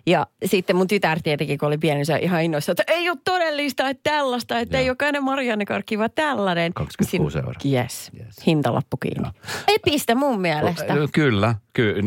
Ja 0.06 0.26
sitten 0.44 0.76
mun 0.76 0.86
tytär 0.86 1.20
tietenkin, 1.22 1.58
kun 1.58 1.68
oli 1.68 1.78
pieni, 1.78 1.96
niin 1.96 2.06
se 2.06 2.16
ihan 2.16 2.42
innoissa, 2.42 2.72
että 2.72 2.84
ei 2.86 3.10
ole 3.10 3.18
todellista, 3.24 3.88
että 3.88 4.10
tällaista, 4.10 4.58
että 4.58 4.76
Joo. 4.76 4.80
ei 4.80 4.86
jokainen 4.86 5.24
Marianne 5.24 5.64
Karkki, 5.64 5.98
vaan 5.98 6.10
tällainen. 6.14 6.74
26 6.74 7.38
euroa. 7.38 7.52
Yes. 7.72 8.10
Yes. 8.20 8.46
hintalappu 8.46 8.96
kiinni. 8.96 9.28
Epistä 9.68 10.14
mun 10.14 10.40
mielestä. 10.40 10.94
Kyllä, 11.12 11.54
kyllä 11.74 12.02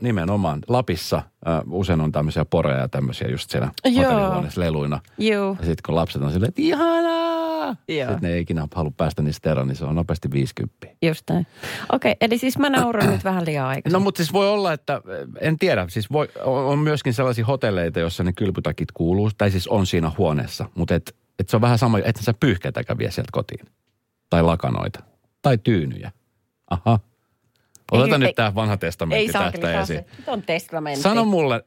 nimenomaan. 0.00 0.60
Lapissa 0.68 1.16
äh, 1.16 1.60
usein 1.70 2.00
on 2.00 2.12
tämmöisiä 2.12 2.44
poreja 2.44 2.78
ja 2.78 2.88
tämmöisiä 2.88 3.28
just 3.28 3.50
siellä 3.50 3.70
hotellihuoneessa 3.86 4.60
leluina. 4.60 5.00
Joo. 5.18 5.56
Ja 5.60 5.66
sitten 5.66 5.82
kun 5.86 5.94
lapset 5.94 6.22
on 6.22 6.32
silleen, 6.32 6.48
että 6.48 6.62
ihanaa! 6.62 7.76
Joo. 7.88 8.08
Sitten 8.10 8.18
ne 8.20 8.32
ei 8.32 8.40
ikinä 8.40 8.68
halua 8.74 8.92
päästä 8.96 9.22
niistä 9.22 9.50
eroon, 9.50 9.68
niin 9.68 9.76
se 9.76 9.84
on 9.84 9.94
nopeasti 9.94 10.30
50. 10.30 10.86
Just 11.02 11.24
näin. 11.30 11.46
Okei, 11.92 12.16
eli 12.20 12.38
siis 12.38 12.58
mä 12.58 12.70
nauran 12.70 13.10
nyt 13.10 13.24
vähän 13.24 13.46
liian 13.46 13.66
aikaisin. 13.66 13.92
No 13.92 14.00
mutta 14.00 14.18
siis 14.18 14.32
voi 14.32 14.48
olla, 14.48 14.72
että 14.72 15.02
en 15.40 15.58
tiedä, 15.58 15.86
siis 15.88 16.12
voi, 16.12 16.28
on 16.44 16.78
myöskin 16.78 17.14
sellaisia 17.14 17.46
hotelleita, 17.46 18.00
joissa 18.00 18.24
ne 18.24 18.32
kylpytakit 18.32 18.92
kuuluu, 18.92 19.30
tai 19.38 19.50
siis 19.50 19.68
on 19.68 19.86
siinä 19.86 20.12
huoneessa, 20.18 20.66
mutta 20.74 20.94
et, 20.94 21.16
Että 21.38 21.50
se 21.50 21.56
on 21.56 21.60
vähän 21.60 21.78
sama, 21.78 21.98
että 21.98 22.22
sä 22.22 22.34
pyyhkeetäkään 22.40 22.98
vie 22.98 23.10
sieltä 23.10 23.30
kotiin. 23.32 23.66
Tai 24.30 24.42
lakanoita. 24.42 25.02
Tai 25.42 25.58
tyynyjä. 25.58 26.12
Aha. 26.70 26.98
Oteta 27.90 28.14
Ei- 28.14 28.18
nyt 28.18 28.28
ei- 28.28 28.34
tämä 28.34 28.54
vanha 28.54 28.74
Ei 28.74 28.78
testamentti 28.78 29.32
saa 29.32 29.50
tästä 29.52 29.80
esiin. 29.80 30.04
Nyt 30.18 30.28
on 30.28 30.42
testamentti. 30.42 31.02
Sano 31.02 31.24
mulle, 31.24 31.64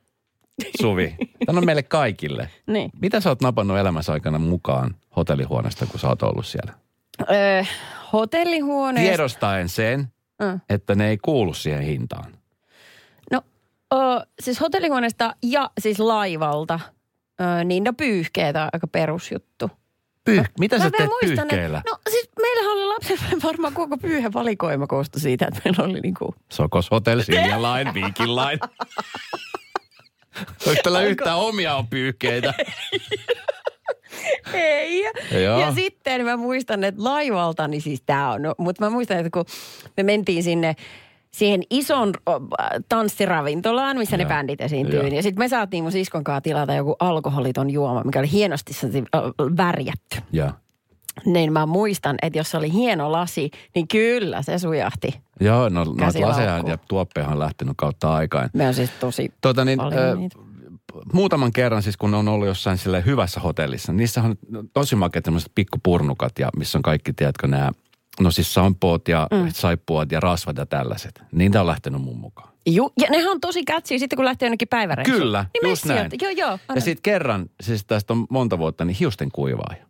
Suvi, 0.82 1.15
sano 1.46 1.62
meille 1.62 1.84
kaikille. 1.84 2.50
Niin. 2.68 2.92
Mitä 3.01 3.20
sä 3.22 3.30
oot 3.30 3.42
napannut 3.42 3.77
elämässä 3.77 4.13
aikana 4.13 4.39
mukaan 4.39 4.96
hotellihuoneesta, 5.15 5.86
kun 5.86 6.00
sä 6.00 6.08
oot 6.08 6.24
ollut 6.24 6.46
siellä? 6.46 6.74
Öö, 7.32 7.63
hotellihuoneesta. 8.13 9.10
Tiedostaen 9.10 9.70
sen, 9.70 10.08
Mm. 10.42 10.60
että 10.70 10.96
ne 10.96 11.10
ei 11.10 11.18
kuulu 11.18 11.53
siihen 11.53 11.82
hintaan. 11.82 12.32
No, 13.32 13.42
ö, 13.94 13.98
siis 14.42 14.62
hotellihuoneesta 14.62 15.36
ja 15.44 15.70
siis 15.82 16.00
laivalta, 16.00 16.80
ö, 17.42 17.63
niin 17.63 17.84
no 17.84 17.94
pyyhkeet 17.94 18.56
on 18.56 18.70
aika 18.74 18.88
perusjuttu. 18.88 19.72
Pyh, 20.25 20.44
mitä 20.60 20.77
sä 20.77 20.84
Mä 20.84 20.89
teet 20.89 21.00
vielä 21.00 21.10
muistan, 21.24 21.48
pyyhkeellä? 21.48 21.77
että- 21.77 21.92
No 21.92 21.98
siis 22.10 22.30
meillähän 22.42 22.72
oli 22.72 22.86
lapsen 22.86 22.92
varmaan 23.43 23.74
koko 23.74 23.98
pyyhevalikoima 23.98 24.88
koostui 24.88 25.22
siitä, 25.22 25.45
että 25.48 25.62
meillä 25.65 25.83
oli 25.83 26.00
niinku... 26.01 26.36
Sokos 26.51 26.91
Hotel, 26.91 27.22
Silja 27.22 27.60
Line. 27.62 28.10
Onko 30.67 30.81
tällä 30.83 31.01
yhtään 31.01 31.38
omia 31.38 31.75
on 31.75 31.88
pyyhkeitä? 31.88 32.53
Ei. 34.53 35.12
Joo. 35.43 35.60
Ja 35.60 35.72
sitten 35.72 36.25
mä 36.25 36.38
muistan, 36.38 36.83
että 36.83 37.03
laivalta, 37.03 37.67
niin 37.67 37.81
siis 37.81 38.01
tää 38.05 38.31
on, 38.31 38.41
no, 38.41 38.55
mutta 38.57 38.86
mä 38.86 38.89
muistan, 38.89 39.17
että 39.17 39.29
kun 39.29 39.45
me 39.98 40.03
mentiin 40.03 40.43
sinne 40.43 40.75
siihen 41.31 41.62
ison 41.69 42.13
tanssiravintolaan, 42.89 43.98
missä 43.98 44.17
ne 44.17 44.24
Joo. 44.24 44.29
bändit 44.29 44.62
esiintyy. 44.62 45.00
Joo. 45.00 45.07
Ja 45.07 45.24
sitten 45.24 45.43
me 45.43 45.48
saatiin 45.48 45.83
mun 45.83 45.91
siskon 45.91 46.24
kanssa 46.24 46.41
tilata 46.41 46.74
joku 46.74 46.95
alkoholiton 47.00 47.69
juoma, 47.69 48.03
mikä 48.03 48.19
oli 48.19 48.31
hienosti 48.31 48.74
värjätty. 49.57 50.17
Joo. 50.31 50.51
Niin 51.25 51.53
mä 51.53 51.65
muistan, 51.65 52.15
että 52.22 52.39
jos 52.39 52.51
se 52.51 52.58
oli 52.58 52.74
hieno 52.74 53.12
lasi, 53.12 53.51
niin 53.75 53.88
kyllä 53.88 54.41
se 54.41 54.60
sujahti. 54.60 55.22
Joo, 55.39 55.70
no 55.70 55.84
noita 55.84 56.22
laseja 56.22 56.63
ja 56.67 56.77
tuoppeja 56.88 57.27
on 57.27 57.39
lähtenyt 57.39 57.74
kautta 57.77 58.13
aikaan. 58.13 58.50
Me 58.53 58.67
on 58.67 58.74
siis 58.74 58.89
tosi 59.00 59.34
Tuota 59.41 59.65
niin, 59.65 59.79
paljon 59.79 60.20
niitä. 60.20 60.39
muutaman 61.13 61.51
kerran 61.51 61.84
siis, 61.84 61.98
kun 61.98 62.13
on 62.13 62.27
ollut 62.27 62.48
jossain 62.48 62.77
sille 62.77 63.03
hyvässä 63.05 63.39
hotellissa, 63.39 63.93
niissä 63.93 64.24
on 64.24 64.36
tosi 64.74 64.96
makeat 64.96 65.24
tämmöiset 65.24 65.51
pikkupurnukat 65.55 66.39
ja 66.39 66.50
missä 66.58 66.77
on 66.77 66.82
kaikki, 66.82 67.13
tiedätkö, 67.13 67.48
nämä, 67.48 67.72
no 68.20 68.32
siis 68.32 68.53
sampoot 68.53 69.08
ja 69.08 69.27
mm. 69.32 69.50
saippuat 69.53 70.12
ja 70.12 70.20
rasvat 70.20 70.58
ja 70.58 70.65
tällaiset. 70.65 71.22
Niitä 71.32 71.62
on 71.62 71.67
lähtenyt 71.67 72.01
mun 72.01 72.17
mukaan. 72.17 72.53
Ju, 72.65 72.91
ja 73.00 73.10
nehän 73.10 73.32
on 73.32 73.41
tosi 73.41 73.63
kätsiä 73.63 74.00
sitten, 74.00 74.17
kun 74.17 74.25
lähtee 74.25 74.46
jonnekin 74.48 74.67
päiväreissuun. 74.67 75.22
Kyllä, 75.22 75.46
niin 75.53 75.70
just 75.70 75.86
näin. 75.86 76.00
sieltä. 76.00 76.25
Joo, 76.25 76.32
joo. 76.32 76.60
Ja 76.75 76.82
sitten 76.82 77.03
kerran, 77.03 77.46
siis 77.62 77.86
tästä 77.86 78.13
on 78.13 78.25
monta 78.29 78.58
vuotta, 78.58 78.86
niin 78.86 78.98
hiusten 79.00 79.32
kuivaaja. 79.32 79.86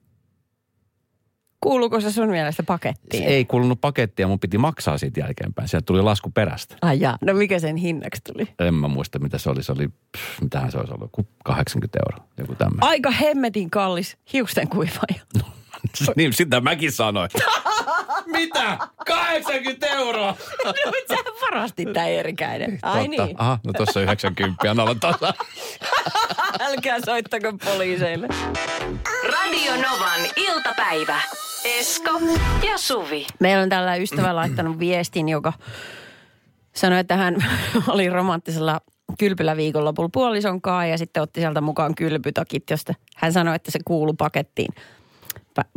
Kuuluuko 1.64 2.02
se 2.02 2.12
sun 2.12 2.30
mielestä 2.30 2.64
pakettiin? 2.64 3.24
Se 3.24 3.30
ei 3.30 3.46
kuulunut 3.46 3.82
pakettia, 3.82 4.28
mun 4.28 4.40
piti 4.40 4.58
maksaa 4.58 4.98
siitä 4.98 5.20
jälkeenpäin. 5.20 5.68
Sieltä 5.68 5.86
tuli 5.86 6.02
lasku 6.02 6.32
perästä. 6.32 6.76
Ai 6.82 7.00
jaa. 7.00 7.18
No 7.22 7.34
mikä 7.34 7.60
sen 7.60 7.76
hinnaksi 7.76 8.22
tuli? 8.34 8.48
En 8.60 8.74
mä 8.74 8.88
muista, 8.88 9.20
mitä 9.20 9.38
se 9.38 9.50
oli. 9.50 9.64
Se 9.64 9.72
oli, 9.72 9.88
pff, 9.88 10.42
mitähän 10.42 10.72
se 10.72 10.78
olisi 10.78 10.94
ollut, 10.94 11.06
joku 11.06 11.28
80 11.44 12.00
euroa, 12.00 12.28
joku 12.38 12.56
tämmöinen. 12.56 12.84
Aika 12.84 13.12
hemmetin 13.12 13.70
kallis 13.70 14.18
hiusten 14.34 14.68
kuivaaja. 14.68 15.22
niin, 16.16 16.34
sitä 16.34 16.62
mäkin 16.62 16.92
sanoin. 16.92 17.30
mitä? 18.38 18.78
80 19.06 19.88
euroa? 19.88 20.36
no, 20.66 20.74
mutta 20.86 21.16
sä 21.16 21.24
varastit 21.42 21.94
tää 21.94 22.08
erikäinen. 22.08 22.80
Ai 22.82 23.08
Totta. 23.08 23.26
niin. 23.26 23.42
Aha, 23.42 23.60
no 23.66 23.74
tossa 23.74 24.02
90 24.02 24.72
on 24.72 24.80
olla 24.80 24.96
tasa. 24.96 25.34
Älkää 26.60 26.98
soittako 27.06 27.54
poliiseille. 27.66 28.28
Radio 29.24 29.72
Novan 29.76 30.22
iltapäivä. 30.36 31.22
Esko 31.66 32.20
ja 32.68 32.78
Suvi. 32.78 33.28
Meillä 33.40 33.64
on 33.64 33.70
tällä 33.70 33.96
ystävä 33.96 34.36
laittanut 34.36 34.80
viestin, 34.80 35.30
joka 35.30 35.54
sanoi, 36.76 37.00
että 37.00 37.16
hän 37.16 37.36
oli 37.88 38.10
romanttisella 38.10 38.82
kylpyläviikonlopulla 39.20 40.10
puolison 40.14 40.62
kanssa 40.62 40.86
ja 40.86 40.98
sitten 40.98 41.24
otti 41.24 41.40
sieltä 41.40 41.62
mukaan 41.62 41.96
kylpytakit, 41.96 42.70
josta 42.70 42.94
hän 43.16 43.34
sanoi, 43.34 43.56
että 43.56 43.72
se 43.72 43.80
kuuluu 43.86 44.14
pakettiin. 44.14 44.74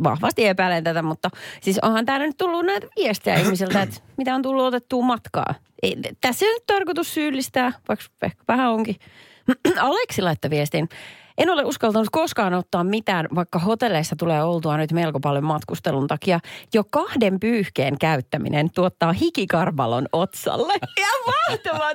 Vahvasti 0.03 0.47
epäilen 0.47 0.83
tätä, 0.83 1.01
mutta 1.01 1.29
siis 1.61 1.79
onhan 1.79 2.05
täällä 2.05 2.25
nyt 2.25 2.37
tullut 2.37 2.65
näitä 2.65 2.87
viestejä 2.95 3.39
ihmisiltä, 3.39 3.81
että 3.81 4.01
mitä 4.17 4.35
on 4.35 4.41
tullut 4.41 4.65
otettua 4.65 5.03
matkaa. 5.03 5.55
Ei, 5.83 5.97
tässä 6.21 6.45
ei 6.45 6.53
nyt 6.53 6.65
tarkoitus 6.65 7.13
syyllistää, 7.13 7.71
vaikka 7.87 8.05
vähän 8.47 8.71
onkin. 8.71 8.95
Aleksi 9.79 10.21
laittoi 10.21 10.49
viestin. 10.51 10.89
En 11.37 11.49
ole 11.49 11.63
uskaltanut 11.63 12.07
koskaan 12.11 12.53
ottaa 12.53 12.83
mitään, 12.83 13.27
vaikka 13.35 13.59
hotelleissa 13.59 14.15
tulee 14.15 14.43
oltua 14.43 14.77
nyt 14.77 14.91
melko 14.91 15.19
paljon 15.19 15.43
matkustelun 15.43 16.07
takia. 16.07 16.39
Jo 16.73 16.83
kahden 16.91 17.39
pyyhkeen 17.39 17.97
käyttäminen 17.99 18.69
tuottaa 18.75 19.13
hikikarvalon 19.13 20.05
otsalle. 20.11 20.73
Ja 20.97 21.33
mahtavaa. 21.49 21.91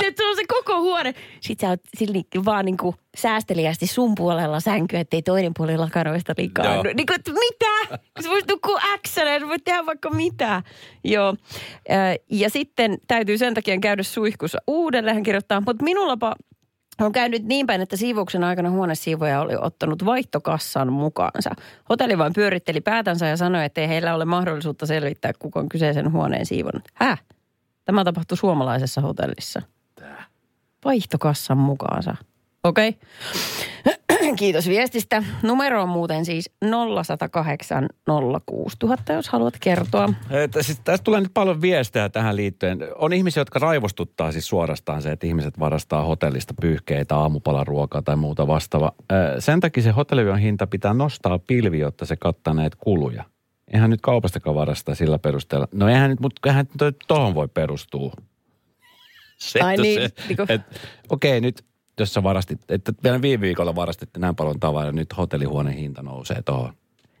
Se, 0.00 0.28
on 0.28 0.36
se 0.36 0.42
koko 0.48 0.80
huone. 0.80 1.14
Sitten 1.40 1.66
sä 1.66 1.70
oot 1.70 1.80
sillä 1.96 2.12
ni- 2.12 2.44
vaan 2.44 2.64
niin 2.64 2.76
kuin 2.76 2.96
säästeliästi 3.16 3.86
sun 3.86 4.14
puolella 4.14 4.60
sänky, 4.60 4.96
ettei 4.96 5.22
toinen 5.22 5.52
puoli 5.56 5.76
lakanoista 5.76 6.34
liikaa. 6.38 6.74
Joo. 6.74 6.82
Niin 6.82 7.06
kuin, 7.06 7.14
että 7.14 7.32
mitä? 7.32 7.98
Sä 8.22 8.28
voisit 8.28 8.50
nukkua 8.50 8.80
äksänä, 8.94 9.38
sä 9.40 9.48
voit 9.48 9.64
tehdä 9.64 9.86
vaikka 9.86 10.10
mitä. 10.10 10.62
Joo. 11.04 11.34
Ja 12.30 12.50
sitten 12.50 12.98
täytyy 13.08 13.38
sen 13.38 13.54
takia 13.54 13.78
käydä 13.80 14.02
suihkussa 14.02 14.58
uudelleen 14.66 15.14
hän 15.14 15.22
kirjoittaa. 15.22 15.60
Mutta 15.66 15.84
minullapa 15.84 16.34
on 17.04 17.12
käynyt 17.12 17.44
niin 17.44 17.66
päin, 17.66 17.80
että 17.80 17.96
siivouksen 17.96 18.44
aikana 18.44 18.70
huonesiivoja 18.70 19.40
oli 19.40 19.56
ottanut 19.60 20.04
vaihtokassan 20.04 20.92
mukaansa. 20.92 21.50
Hotelli 21.88 22.18
vain 22.18 22.32
pyöritteli 22.32 22.80
päätänsä 22.80 23.26
ja 23.26 23.36
sanoi, 23.36 23.64
että 23.64 23.80
ei 23.80 23.88
heillä 23.88 24.14
ole 24.14 24.24
mahdollisuutta 24.24 24.86
selvittää, 24.86 25.32
kuka 25.38 25.60
on 25.60 25.68
kyseisen 25.68 26.12
huoneen 26.12 26.46
siivonnut. 26.46 26.84
Häh? 26.94 27.22
Tämä 27.84 28.04
tapahtui 28.04 28.36
suomalaisessa 28.36 29.00
hotellissa. 29.00 29.62
Vaihtokassan 30.84 31.58
mukaansa. 31.58 32.16
Okei. 32.64 32.88
Okay. 32.88 33.94
Kiitos 34.36 34.68
viestistä. 34.68 35.22
Numero 35.42 35.82
on 35.82 35.88
muuten 35.88 36.24
siis 36.24 36.50
0108 36.94 37.88
06000, 38.46 39.12
jos 39.12 39.28
haluat 39.28 39.54
kertoa. 39.60 40.08
Että 40.30 40.62
siis 40.62 40.80
tästä 40.84 41.04
tulee 41.04 41.20
nyt 41.20 41.34
paljon 41.34 41.60
viestejä 41.60 42.08
tähän 42.08 42.36
liittyen. 42.36 42.78
On 42.94 43.12
ihmisiä, 43.12 43.40
jotka 43.40 43.58
raivostuttaa 43.58 44.32
siis 44.32 44.48
suorastaan 44.48 45.02
se, 45.02 45.12
että 45.12 45.26
ihmiset 45.26 45.58
varastaa 45.58 46.04
hotellista 46.04 46.54
pyyhkeitä, 46.60 47.16
aamupalaruokaa 47.16 48.02
tai 48.02 48.16
muuta 48.16 48.46
vastaava. 48.46 48.92
Sen 49.38 49.60
takia 49.60 49.82
se 49.82 49.90
hotelliyön 49.90 50.38
hinta 50.38 50.66
pitää 50.66 50.94
nostaa 50.94 51.38
pilvi, 51.38 51.78
jotta 51.78 52.06
se 52.06 52.16
kattaa 52.16 52.54
näitä 52.54 52.76
kuluja. 52.80 53.24
Eihän 53.72 53.90
nyt 53.90 54.00
kaupastakaan 54.00 54.56
varastaa 54.56 54.94
sillä 54.94 55.18
perusteella. 55.18 55.68
No 55.72 55.88
eihän 55.88 56.10
nyt, 56.10 56.20
mutta 56.20 56.48
eihän 56.48 56.66
nyt 56.80 56.96
tuohon 57.08 57.34
voi 57.34 57.48
perustua. 57.48 58.12
Se, 59.38 59.60
Ai 59.60 59.76
niin, 59.76 60.00
se, 60.02 60.08
niinku- 60.28 60.46
et, 60.48 60.60
okei 61.10 61.40
nyt, 61.40 61.64
jos 62.02 62.14
sä 62.14 62.22
varastit, 62.22 62.60
että 62.68 62.92
vielä 63.04 63.22
viime 63.22 63.40
viikolla 63.40 63.74
varastitte 63.74 64.20
näin 64.20 64.36
paljon 64.36 64.60
tavaraa, 64.60 64.92
nyt 64.92 65.16
hotellihuoneen 65.16 65.76
hinta 65.76 66.02
nousee 66.02 66.42
tuohon. 66.42 66.72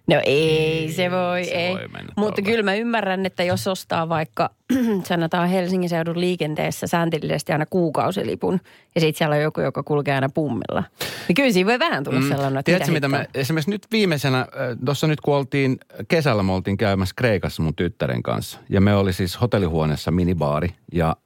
No 0.06 0.20
ei 0.24 0.92
se 0.92 1.10
voi, 1.10 1.44
se 1.44 1.50
ei. 1.50 1.76
Mutta 2.16 2.42
kyllä 2.42 2.62
mä 2.62 2.74
ymmärrän, 2.74 3.26
että 3.26 3.44
jos 3.44 3.66
ostaa 3.66 4.08
vaikka, 4.08 4.50
sanotaan 5.08 5.48
Helsingin 5.48 5.88
seudun 5.88 6.20
liikenteessä 6.20 6.86
säntillisesti 6.86 7.52
aina 7.52 7.66
kuukausilipun 7.66 8.60
ja 8.94 9.00
sitten 9.00 9.18
siellä 9.18 9.36
on 9.36 9.42
joku, 9.42 9.60
joka 9.60 9.82
kulkee 9.82 10.14
aina 10.14 10.28
pummilla. 10.34 10.84
Niin 11.28 11.34
kyllä 11.34 11.52
siinä 11.52 11.70
voi 11.70 11.78
vähän 11.78 12.04
tulla 12.04 12.20
sellainen, 12.20 12.58
että 12.58 12.72
Mm. 12.72 12.74
Tiedätkö, 12.74 12.92
mitä 12.92 13.06
hittoa? 13.06 13.20
me, 13.20 13.28
esimerkiksi 13.34 13.70
nyt 13.70 13.86
viimeisenä, 13.92 14.46
tuossa 14.84 15.06
nyt 15.06 15.20
kun 15.20 15.36
oltiin 15.36 15.78
kesällä, 16.08 16.42
me 16.42 16.52
oltiin 16.52 16.76
käymässä 16.76 17.14
Kreikassa 17.16 17.62
mun 17.62 17.74
tyttären 17.74 18.22
kanssa. 18.22 18.58
Ja 18.68 18.80
me 18.80 18.94
oli 18.94 19.12
siis 19.12 19.40
hotellihuoneessa 19.40 20.10
minibaari. 20.10 20.68
Ja 20.92 21.16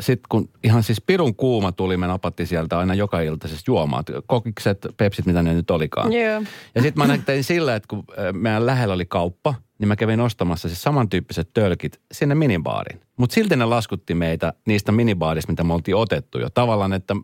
sitten 0.00 0.26
kun 0.28 0.48
ihan 0.64 0.82
siis 0.82 1.00
pirun 1.00 1.34
kuuma 1.34 1.72
tuli, 1.72 1.96
me 1.96 2.06
napatti 2.06 2.46
sieltä 2.46 2.78
aina 2.78 2.94
joka 2.94 3.20
ilta 3.20 3.48
siis 3.48 3.62
juomaat. 3.66 4.06
Kokikset, 4.26 4.86
pepsit, 4.96 5.26
mitä 5.26 5.42
ne 5.42 5.54
nyt 5.54 5.70
olikaan. 5.70 6.12
Joo. 6.12 6.42
Ja 6.74 6.82
sitten 6.82 7.06
mä 7.06 7.18
tein 7.18 7.44
sillä, 7.44 7.74
että 7.74 7.86
kun 7.88 8.04
meidän 8.32 8.66
lähellä 8.66 8.94
oli 8.94 9.06
kauppa, 9.06 9.54
niin 9.78 9.88
mä 9.88 9.96
kävin 9.96 10.20
ostamassa 10.20 10.68
siis 10.68 10.82
samantyyppiset 10.82 11.50
tölkit 11.54 12.00
sinne 12.12 12.34
minibaariin. 12.34 13.00
Mutta 13.16 13.34
silti 13.34 13.56
ne 13.56 13.64
laskutti 13.64 14.14
meitä 14.14 14.52
niistä 14.66 14.92
minibaarista, 14.92 15.52
mitä 15.52 15.64
me 15.64 15.74
oltiin 15.74 15.96
otettu 15.96 16.38
jo. 16.38 16.50
Tavallaan, 16.50 16.92
että 16.92 17.14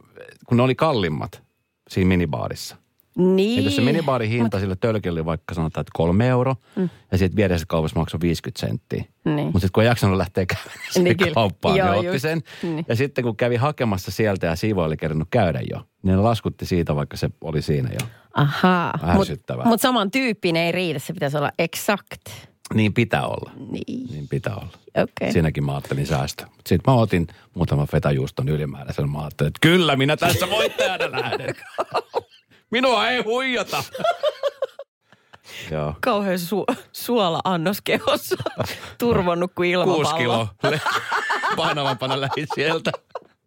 kun 0.47 0.57
ne 0.57 0.63
oli 0.63 0.75
kallimmat 0.75 1.43
siinä 1.89 2.09
minibaarissa. 2.09 2.77
Niin. 3.19 3.37
Niin. 3.37 3.65
jos 3.65 3.77
se 3.77 3.83
minibaarin 3.83 4.31
hinta 4.31 4.61
sille 4.61 4.77
tölkille 4.77 5.21
oli 5.21 5.25
vaikka 5.25 5.55
sanotaan, 5.55 5.83
että 5.83 5.91
kolme 5.95 6.29
euro, 6.29 6.55
mm. 6.77 6.89
ja 7.13 7.19
sitten 7.19 7.37
vieressä 7.37 7.67
kaupassa 7.69 7.99
maksoi 7.99 8.21
50 8.21 8.67
senttiä. 8.67 9.05
Niin. 9.25 9.47
Mutta 9.47 9.59
sitten 9.61 9.71
kun 9.73 9.83
ei 9.83 9.89
jaksanut 9.89 10.17
lähteä 10.17 10.47
käymään 10.55 10.79
Niin 10.95 11.17
niin 11.17 11.35
kauppaan, 11.35 11.77
Joo, 11.77 11.89
niin 11.91 11.99
otti 11.99 12.07
just. 12.07 12.23
sen. 12.23 12.43
Niin. 12.63 12.85
Ja 12.89 12.97
sitten 12.97 13.25
kun 13.25 13.37
kävi 13.37 13.57
hakemassa 13.57 14.11
sieltä 14.11 14.47
ja 14.47 14.57
siivo 14.57 14.83
oli 14.83 14.97
kerännyt 14.97 15.29
käydä 15.31 15.61
jo, 15.71 15.79
niin 16.03 16.17
ne 16.17 16.23
laskutti 16.23 16.67
siitä, 16.67 16.97
vaikka 16.97 17.17
se 17.17 17.31
oli 17.41 17.63
siinä 17.63 17.91
jo. 17.93 18.07
Ahaa. 18.35 18.99
Mutta 19.15 19.65
mut 19.65 19.81
saman 19.81 20.11
tyyppinen 20.11 20.63
ei 20.63 20.73
riitä, 20.73 20.99
se 20.99 21.13
pitäisi 21.13 21.37
olla 21.37 21.51
exact. 21.59 22.21
Niin 22.75 22.95
pitää 22.95 23.27
olla. 23.27 23.51
Niin, 23.71 24.11
Niin 24.11 24.29
pitää 24.29 24.55
olla. 24.55 24.67
okei. 24.67 25.03
Okay. 25.03 25.33
Siinäkin 25.33 25.65
mä 25.65 25.73
ajattelin 25.73 26.07
säästö. 26.07 26.45
Sitten 26.67 26.93
mä 26.93 27.01
otin 27.01 27.27
muutaman 27.55 27.87
fetajuuston 27.87 28.49
ylimääräisen. 28.49 29.11
Mä 29.11 29.19
ajattelin, 29.19 29.49
että 29.49 29.59
kyllä 29.63 29.97
minä 29.97 30.17
tässä 30.17 30.51
voittajana 30.51 31.21
lähden. 31.21 31.55
Minua 32.73 33.09
ei 33.09 33.23
huijata. 33.23 33.85
Joo. 35.71 35.95
kauhean 36.01 36.39
su- 36.39 36.77
suola-annos 36.93 37.79
kehossa. 37.85 38.37
Turvonnut 38.99 39.53
kuin 39.55 39.71
ilmapallo. 39.71 39.97
Kuusi 40.05 40.15
kiloa 40.15 40.49
le- 40.71 40.81
painavampana 41.57 42.21
lähin 42.21 42.47
sieltä. 42.55 42.93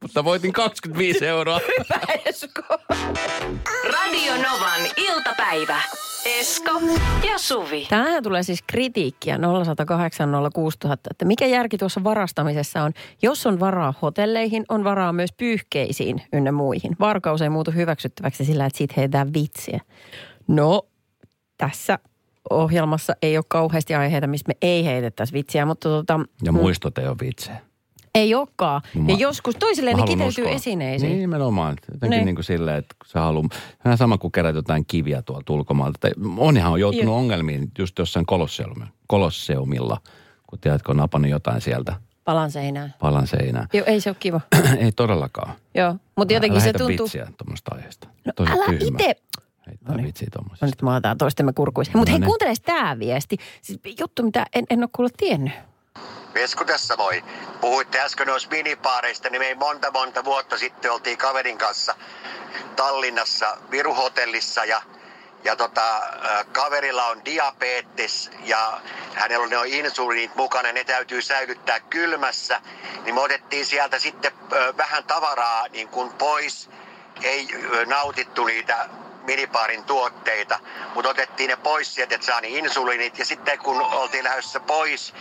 Mutta 0.01 0.23
voitin 0.23 0.53
25 0.53 1.25
euroa. 1.27 1.59
Esko. 2.25 2.61
Radio 3.93 4.33
Novan 4.35 4.81
iltapäivä. 4.97 5.81
Esko 6.25 6.71
ja 7.27 7.37
Suvi. 7.37 7.85
Tähän 7.89 8.23
tulee 8.23 8.43
siis 8.43 8.63
kritiikkiä 8.67 9.37
0108 9.37 10.29
06000, 10.53 11.09
että 11.11 11.25
mikä 11.25 11.45
järki 11.45 11.77
tuossa 11.77 12.03
varastamisessa 12.03 12.83
on. 12.83 12.91
Jos 13.21 13.47
on 13.47 13.59
varaa 13.59 13.93
hotelleihin, 14.01 14.65
on 14.69 14.83
varaa 14.83 15.13
myös 15.13 15.33
pyyhkeisiin 15.33 16.21
ynnä 16.33 16.51
muihin. 16.51 16.95
Varkaus 16.99 17.41
ei 17.41 17.49
muutu 17.49 17.71
hyväksyttäväksi 17.71 18.45
sillä, 18.45 18.65
että 18.65 18.77
siitä 18.77 18.93
heitetään 18.97 19.33
vitsiä. 19.33 19.79
No, 20.47 20.81
tässä 21.57 21.99
ohjelmassa 22.49 23.13
ei 23.21 23.37
ole 23.37 23.45
kauheasti 23.47 23.95
aiheita, 23.95 24.27
mistä 24.27 24.47
me 24.47 24.57
ei 24.61 24.85
heitettäisi 24.85 25.33
vitsiä, 25.33 25.65
mutta 25.65 25.89
tota, 25.89 26.19
Ja 26.43 26.51
muistot 26.51 26.97
ei 26.97 27.07
ole 27.07 27.15
vitsejä. 27.21 27.61
Ei 28.15 28.35
olekaan. 28.35 28.81
Mä- 28.95 29.11
Ja 29.11 29.15
joskus 29.17 29.55
toisille 29.55 29.93
ne 29.93 30.01
kiteytyy 30.03 30.27
uskoa. 30.27 30.49
esineisiin. 30.49 31.09
Niin, 31.09 31.19
nimenomaan. 31.21 31.75
Jotenkin 31.93 32.09
Niin. 32.17 32.25
niin. 32.25 32.35
kuin 32.35 32.43
silleen, 32.45 32.77
että 32.77 32.95
sä 33.05 33.19
haluat, 33.21 33.45
vähän 33.85 33.97
sama 33.97 34.17
kuin 34.17 34.31
kerät 34.31 34.55
jotain 34.55 34.85
kiviä 34.87 35.21
tuolta 35.21 35.53
ulkomailta. 35.53 35.99
Tai 35.99 36.11
monihan 36.17 36.71
on 36.71 36.79
joutunut 36.79 37.05
Joo. 37.05 37.17
ongelmiin 37.17 37.71
just 37.79 37.99
jossain 37.99 38.25
kolosseumilla, 38.25 38.87
kolosseumilla, 39.07 39.97
kun 40.47 40.59
tiedätkö, 40.59 40.91
on 40.91 40.97
napannut 40.97 41.31
jotain 41.31 41.61
sieltä 41.61 41.93
Palan 42.23 42.51
seinään. 42.51 42.93
palan 42.99 43.27
seinää. 43.27 43.67
Joo, 43.73 43.85
ei 43.85 44.01
se 44.01 44.09
ole 44.09 44.17
kiva. 44.19 44.41
ei 44.79 44.91
todellakaan. 44.91 45.53
Joo, 45.75 45.95
mutta 46.17 46.33
jotenkin 46.33 46.61
se 46.61 46.73
tuntuu... 46.73 46.87
vitsiä 47.05 47.27
tuommoista 47.37 47.75
aiheesta. 47.75 48.07
No, 48.25 48.31
Tosi 48.35 48.51
älä 48.51 48.65
itse... 48.79 49.15
Heittää 49.67 49.91
No 49.91 49.95
niin. 49.95 50.05
vitsiä 50.07 50.27
No 50.27 50.31
tuommoisesta. 50.33 50.65
nyt 50.65 50.81
me 50.81 50.91
otetaan 50.91 51.17
toistemme 51.17 51.53
kurkuissa. 51.53 51.97
Mutta 51.97 52.11
No 52.11 52.13
hei, 52.13 52.19
niin. 52.19 52.25
kuuntele 52.27 52.53
tämä 52.65 52.99
viesti. 52.99 53.37
Siis 53.61 53.79
juttu, 53.99 54.23
mitä 54.23 54.45
en, 54.55 54.65
en 54.69 54.79
ole 54.79 54.89
kuullut 54.95 55.13
tiennyt. 55.17 55.53
Vesku 56.35 56.65
tässä 56.65 56.95
moi. 56.97 57.23
Puhuitte 57.61 57.99
äsken 57.99 58.27
noista 58.27 58.55
minipaareista, 58.55 59.29
niin 59.29 59.41
me 59.41 59.47
ei 59.47 59.55
monta 59.55 59.91
monta 59.91 60.23
vuotta 60.23 60.57
sitten 60.57 60.91
oltiin 60.91 61.17
kaverin 61.17 61.57
kanssa 61.57 61.95
Tallinnassa 62.75 63.57
Viruhotellissa 63.71 64.65
ja 64.65 64.81
ja 65.43 65.55
tota, 65.55 66.01
kaverilla 66.51 67.05
on 67.05 67.25
diabetes 67.25 68.31
ja 68.43 68.81
hänellä 69.13 69.43
on 69.43 69.49
ne 69.49 69.57
insuliinit 69.65 70.35
mukana, 70.35 70.71
ne 70.71 70.83
täytyy 70.83 71.21
säilyttää 71.21 71.79
kylmässä. 71.79 72.61
Niin 73.03 73.15
me 73.15 73.21
otettiin 73.21 73.65
sieltä 73.65 73.99
sitten 73.99 74.31
äh, 74.53 74.77
vähän 74.77 75.03
tavaraa 75.03 75.67
niin 75.67 75.87
kuin 75.87 76.13
pois. 76.13 76.69
Ei 77.23 77.47
nautittu 77.85 78.45
niitä 78.45 78.89
minipaarin 79.25 79.83
tuotteita, 79.83 80.59
mutta 80.93 81.09
otettiin 81.09 81.49
ne 81.49 81.55
pois 81.55 81.95
sieltä, 81.95 82.15
että 82.15 82.27
saa 82.27 82.41
ne 82.41 82.47
insuliinit. 82.47 83.19
Ja 83.19 83.25
sitten 83.25 83.59
kun 83.59 83.81
oltiin 83.81 84.23
lähdössä 84.23 84.59
pois, 84.59 85.13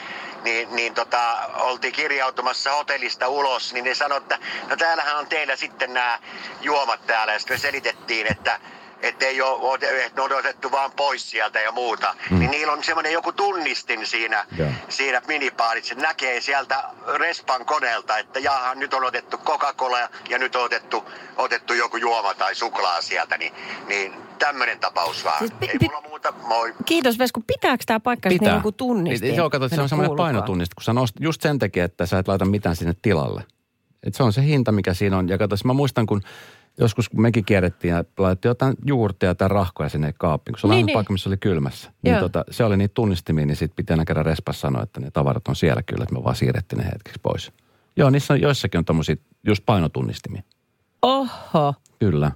niin, 0.45 0.77
niin 0.77 0.95
tota, 0.95 1.51
oltiin 1.55 1.93
kirjautumassa 1.93 2.73
hotellista 2.73 3.29
ulos, 3.29 3.73
niin 3.73 3.85
ne 3.85 3.95
sanoi, 3.95 4.19
että 4.19 4.39
no 4.69 4.77
täällähän 4.77 5.19
on 5.19 5.27
teillä 5.27 5.57
sitten 5.57 5.95
nämä 5.95 6.19
juomat 6.61 7.07
täällä. 7.07 7.33
Ja 7.33 7.39
sitten 7.39 7.55
me 7.55 7.61
selitettiin, 7.61 8.27
että 8.33 8.61
että 9.09 9.27
ei 9.27 9.41
ole, 9.41 9.75
että 10.07 10.21
ne 10.21 10.23
on 10.23 10.33
otettu 10.33 10.71
vaan 10.71 10.93
pois 10.93 11.31
sieltä 11.31 11.61
ja 11.61 11.73
muuta. 11.73 12.15
Mm. 12.31 12.39
Niin 12.39 12.51
niillä 12.51 12.73
on 12.73 12.85
semmoinen 12.85 13.13
joku 13.13 13.33
tunnistin 13.33 14.07
siinä, 14.07 14.47
Joo. 14.59 14.69
siinä 14.89 15.23
minipaarit. 15.27 15.85
Se 15.85 15.95
näkee 15.95 16.41
sieltä 16.41 16.85
respan 17.15 17.67
koneelta, 17.67 18.19
että 18.19 18.39
jaha, 18.39 18.75
nyt 18.75 18.95
on 18.95 19.05
otettu 19.05 19.37
Coca-Cola 19.37 19.99
ja 20.29 20.39
nyt 20.39 20.57
on 20.57 20.65
otettu, 20.65 21.05
otettu 21.37 21.75
joku 21.75 21.97
juoma 21.97 22.35
tai 22.35 22.55
suklaa 22.55 23.03
sieltä. 23.03 23.39
Niin, 23.39 23.53
niin 23.89 24.15
tämmöinen 24.39 24.79
tapaus 24.79 25.25
vaan. 25.25 25.39
Siis 25.39 25.53
pi- 25.61 25.67
ei 25.67 25.89
mulla 25.89 26.01
muuta, 26.09 26.33
moi. 26.33 26.75
Kiitos 26.85 27.19
Vesku. 27.19 27.45
Pitääkö 27.47 27.85
tämä 27.87 28.01
paikka 28.01 28.31
sitten 28.31 28.55
joku 28.55 28.73
tunnistin? 28.73 29.37
Joo, 29.37 29.51
kato, 29.51 29.69
se 29.69 29.81
on 29.81 29.89
semmoinen 29.89 30.09
kuulukaan? 30.09 30.35
painotunniste, 30.35 30.75
kun 30.75 30.85
sä 30.85 30.93
nost, 30.93 31.15
just 31.21 31.43
sen 31.43 31.59
takia, 31.59 31.85
että 31.85 32.07
sä 32.07 32.19
et 32.19 32.29
laita 32.29 32.45
mitään 32.45 32.77
sinne 32.77 32.95
tilalle. 33.03 33.45
Et 34.03 34.15
se 34.15 34.23
on 34.23 34.33
se 34.33 34.43
hinta, 34.43 34.73
mikä 34.73 34.95
siinä 34.95 35.19
on. 35.19 35.29
Ja 35.29 35.39
kato, 35.39 35.57
mä 35.65 35.73
muistan, 35.73 36.07
kun 36.07 36.23
joskus 36.79 37.09
kun 37.09 37.23
mekin 37.23 37.45
kierrettiin 37.45 37.95
ja 37.95 38.05
laitettiin 38.19 38.51
jotain 38.51 38.75
juurtia 38.87 39.35
tai 39.35 39.49
rahkoja 39.49 39.89
sinne 39.89 40.15
kaappiin, 40.19 40.53
kun 40.53 40.61
se 40.61 40.67
oli 40.67 40.75
Niin, 40.75 40.79
niin, 40.79 40.87
niin. 40.87 40.95
paikka, 40.97 41.13
missä 41.13 41.31
oli 41.31 41.37
kylmässä. 41.37 41.91
Niin 42.03 42.13
Joo. 42.13 42.21
tota, 42.21 42.45
se 42.51 42.65
oli 42.65 42.77
niitä 42.77 42.95
tunnistimia, 42.95 43.47
niin 43.47 43.57
sitten 43.57 43.77
pitää 43.77 44.05
kerran 44.05 44.27
respas 44.27 44.61
sanoa, 44.61 44.83
että 44.83 45.01
ne 45.01 45.11
tavarat 45.11 45.49
on 45.49 45.57
siellä 45.57 45.83
kyllä, 45.83 46.03
että 46.03 46.15
me 46.15 46.25
vaan 46.25 46.37
siirrettiin 46.37 46.79
ne 46.79 46.85
hetkeksi 46.93 47.21
pois. 47.23 47.53
Joo, 47.97 48.11
niissä 48.11 48.35
on, 48.35 48.41
joissakin 48.41 48.79
on 48.79 48.85
tommosia 48.85 49.17
just 49.47 49.63
painotunnistimia. 49.67 50.43
Oho. 51.03 51.75
Kyllä. 51.99 52.31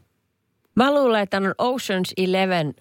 Mä 0.74 0.94
luulen, 0.94 1.22
että 1.22 1.36
on 1.36 1.54
Ocean's 1.62 2.12
Eleven 2.16 2.74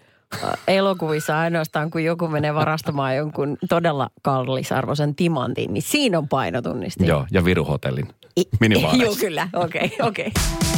äh, 0.44 0.50
elokuvissa 0.68 1.38
ainoastaan, 1.38 1.90
kun 1.90 2.04
joku 2.04 2.28
menee 2.28 2.54
varastamaan 2.54 3.16
jonkun 3.16 3.58
todella 3.68 4.10
kallisarvoisen 4.22 5.14
timantin, 5.14 5.74
niin 5.74 5.82
siinä 5.82 6.18
on 6.18 6.28
painotunnisti. 6.28 7.06
Joo, 7.06 7.26
ja 7.30 7.44
Viruhotellin 7.44 8.06
I- 8.36 8.40
Joo, 8.44 8.48
minivaareissa. 8.60 9.20
kyllä. 9.20 9.48
Okei, 9.52 9.84
okay, 10.00 10.08
okei. 10.08 10.26
Okay. 10.26 10.77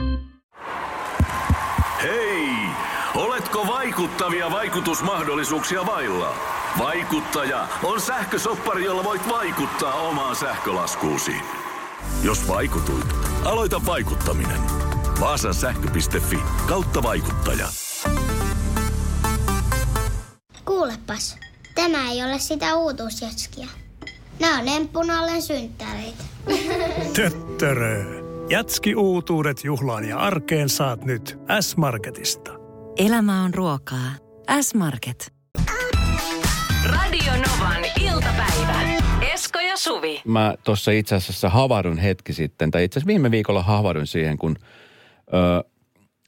vaikuttavia 4.01 4.51
vaikutusmahdollisuuksia 4.51 5.85
vailla? 5.85 6.35
Vaikuttaja 6.79 7.67
on 7.83 8.01
sähkösoppari, 8.01 8.83
jolla 8.83 9.03
voit 9.03 9.29
vaikuttaa 9.29 9.93
omaan 9.93 10.35
sähkölaskuusi. 10.35 11.31
Jos 12.23 12.47
vaikutuit, 12.47 13.05
aloita 13.45 13.81
vaikuttaminen. 13.85 14.61
Vaasan 15.19 15.53
sähkö.fi 15.53 16.39
kautta 16.67 17.03
vaikuttaja. 17.03 17.67
Kuulepas, 20.65 21.37
tämä 21.75 22.11
ei 22.11 22.23
ole 22.23 22.39
sitä 22.39 22.75
uutuusjatskia. 22.75 23.67
Nämä 24.39 24.59
on 24.59 24.67
emppunallen 24.67 25.41
synttäreitä. 25.41 26.23
Töttörö. 27.15 28.05
Jatski 28.49 28.95
uutuudet 28.95 29.63
juhlaan 29.63 30.05
ja 30.05 30.17
arkeen 30.17 30.69
saat 30.69 31.05
nyt 31.05 31.39
S-Marketista. 31.59 32.60
Elämä 32.97 33.43
on 33.43 33.53
ruokaa. 33.53 34.11
S-Market. 34.61 35.33
Radio 36.85 37.31
Novan 37.31 37.85
iltapäivä. 38.01 38.81
Esko 39.33 39.59
ja 39.59 39.77
Suvi. 39.77 40.21
Mä 40.25 40.55
tuossa 40.63 40.91
itse 40.91 41.15
asiassa 41.15 41.49
havahdun 41.49 41.97
hetki 41.97 42.33
sitten, 42.33 42.71
tai 42.71 42.83
itse 42.83 42.99
asiassa 42.99 43.07
viime 43.07 43.31
viikolla 43.31 43.63
havahdun 43.63 44.07
siihen, 44.07 44.37
kun 44.37 44.55
ö, 45.33 45.63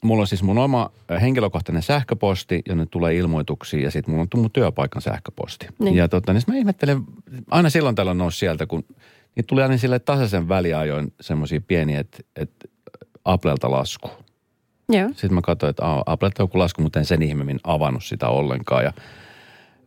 mulla 0.04 0.20
on 0.20 0.26
siis 0.26 0.42
mun 0.42 0.58
oma 0.58 0.90
henkilökohtainen 1.20 1.82
sähköposti, 1.82 2.62
jonne 2.68 2.86
tulee 2.86 3.16
ilmoituksia, 3.16 3.80
ja 3.80 3.90
sitten 3.90 4.14
mulla 4.14 4.26
on 4.34 4.40
mun 4.40 4.50
työpaikan 4.50 5.02
sähköposti. 5.02 5.66
Niin. 5.78 5.96
Ja 5.96 6.08
tota, 6.08 6.32
niin 6.32 6.42
mä 6.46 6.56
ihmettelen, 6.56 7.02
aina 7.50 7.70
silloin 7.70 7.94
tällä 7.94 8.14
nousi 8.14 8.38
sieltä, 8.38 8.66
kun 8.66 8.84
niitä 9.36 9.46
tuli 9.46 9.62
aina 9.62 9.76
sille 9.76 9.98
tasaisen 9.98 10.48
väliajoin 10.48 11.12
semmoisia 11.20 11.60
pieniä, 11.60 12.00
että 12.00 12.18
et 12.36 12.50
Applelta 13.24 13.70
lasku. 13.70 14.10
Joo. 14.88 15.08
Sitten 15.08 15.34
mä 15.34 15.40
katsoin, 15.42 15.70
että 15.70 15.82
Applelta 16.06 16.42
joku 16.42 16.58
lasku, 16.58 16.82
mutta 16.82 16.98
en 16.98 17.04
sen 17.04 17.22
ihmeemmin 17.22 17.60
avannut 17.64 18.04
sitä 18.04 18.28
ollenkaan. 18.28 18.84
Ja, 18.84 18.92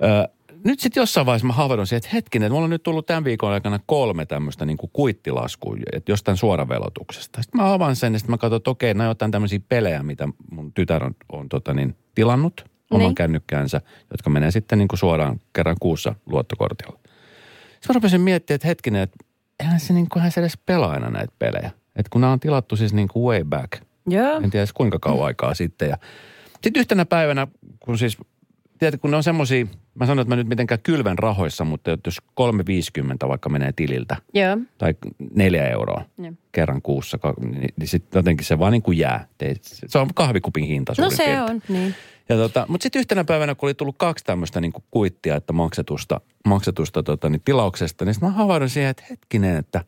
ö, 0.03 0.27
nyt 0.63 0.79
sitten 0.79 1.01
jossain 1.01 1.25
vaiheessa 1.25 1.47
mä 1.47 1.53
havahdun 1.53 1.88
siihen, 1.88 1.97
että 1.97 2.10
hetkinen, 2.13 2.45
että 2.45 2.53
mulla 2.53 2.63
on 2.63 2.69
nyt 2.69 2.83
tullut 2.83 3.05
tämän 3.05 3.23
viikon 3.23 3.51
aikana 3.51 3.79
kolme 3.86 4.25
tämmöistä 4.25 4.65
niin 4.65 4.77
kuin 4.77 4.89
kuittilaskua, 4.93 5.75
että 5.93 6.12
jostain 6.12 6.38
suoravelotuksesta. 6.38 7.41
Sitten 7.41 7.62
mä 7.62 7.73
avaan 7.73 7.95
sen 7.95 8.13
ja 8.13 8.19
sitten 8.19 8.33
mä 8.33 8.38
katson, 8.38 8.57
että 8.57 8.69
okei, 8.69 8.93
nämä 8.93 9.10
jotain 9.10 9.31
tämmöisiä 9.31 9.60
pelejä, 9.69 10.03
mitä 10.03 10.29
mun 10.51 10.73
tytär 10.73 11.03
on, 11.03 11.15
on 11.31 11.49
tota 11.49 11.73
niin, 11.73 11.95
tilannut 12.15 12.65
oman 12.91 13.05
niin. 13.05 13.15
kännykkäänsä, 13.15 13.81
jotka 14.12 14.29
menee 14.29 14.51
sitten 14.51 14.77
niin 14.77 14.88
kuin 14.88 14.99
suoraan 14.99 15.41
kerran 15.53 15.75
kuussa 15.79 16.15
luottokortilla. 16.25 16.99
Sitten 17.01 17.89
mä 17.89 17.93
rupesin 17.93 18.21
miettimään, 18.21 18.55
että 18.55 18.67
hetkinen, 18.67 19.01
että 19.01 19.17
eihän 19.60 19.79
se, 19.79 19.93
niin 19.93 20.10
kuin, 20.10 20.19
eihän 20.19 20.31
se 20.31 20.41
edes 20.41 20.57
pelaa 20.65 20.91
aina 20.91 21.10
näitä 21.10 21.33
pelejä. 21.39 21.71
Että 21.95 22.10
kun 22.10 22.21
nämä 22.21 22.33
on 22.33 22.39
tilattu 22.39 22.75
siis 22.75 22.93
niin 22.93 23.07
kuin 23.07 23.23
way 23.23 23.43
back, 23.43 23.71
Joo. 24.08 24.36
en 24.38 24.50
tiedä 24.50 24.60
edes 24.62 24.74
kuinka 24.74 25.00
kauan 25.00 25.26
aikaa 25.26 25.54
sitten. 25.54 25.89
Ja 25.89 25.98
sitten 26.63 26.80
yhtenä 26.80 27.06
päivänä, 27.06 27.48
kun 27.80 27.98
siis, 27.98 28.17
tiedätkö, 28.80 29.02
kun 29.02 29.12
ne 29.12 29.17
on 29.17 29.24
semmoisia, 29.24 29.65
mä 29.96 30.06
sanon, 30.06 30.22
että 30.22 30.30
mä 30.30 30.36
nyt 30.36 30.48
mitenkään 30.48 30.80
kylvän 30.84 31.17
rahoissa, 31.17 31.63
mutta 31.65 31.91
jos 32.06 32.17
3,50 33.22 33.28
vaikka 33.28 33.50
menee 33.50 33.72
tililtä, 33.76 34.15
Joo. 34.34 34.58
tai 34.78 34.96
neljä 35.36 35.67
euroa 35.70 36.06
Joo. 36.17 36.34
kerran 36.52 36.82
kuussa, 36.82 37.20
niin, 37.41 37.74
niin 37.80 37.88
sitten 37.88 38.20
jotenkin 38.20 38.46
se 38.46 38.60
vaan 38.60 38.72
niin 38.72 38.82
kuin 38.82 38.98
jää. 38.98 39.28
Se 39.88 39.98
on 40.00 40.10
kahvikupin 40.15 40.65
hinta 40.65 40.93
No 40.98 41.10
se 41.10 41.24
piirtein. 41.26 41.41
on, 41.50 41.62
niin. 41.70 41.96
Ja 42.30 42.36
tota, 42.36 42.65
mutta 42.70 42.84
sitten 42.84 43.00
yhtenä 43.00 43.24
päivänä, 43.24 43.56
kun 43.56 43.67
oli 43.67 43.74
tullut 43.74 43.96
kaksi 43.98 44.26
tämmöistä 44.26 44.62
niin 44.62 44.74
kuittia, 44.91 45.36
että 45.36 45.54
maksetusta, 45.54 46.22
maksetusta 46.48 47.04
tota, 47.04 47.30
niin 47.30 47.41
tilauksesta, 47.46 48.06
niin 48.06 48.15
mä 48.22 48.30
havahdun 48.30 48.70
siihen, 48.70 48.89
että 48.89 49.04
hetkinen, 49.10 49.58
että 49.58 49.84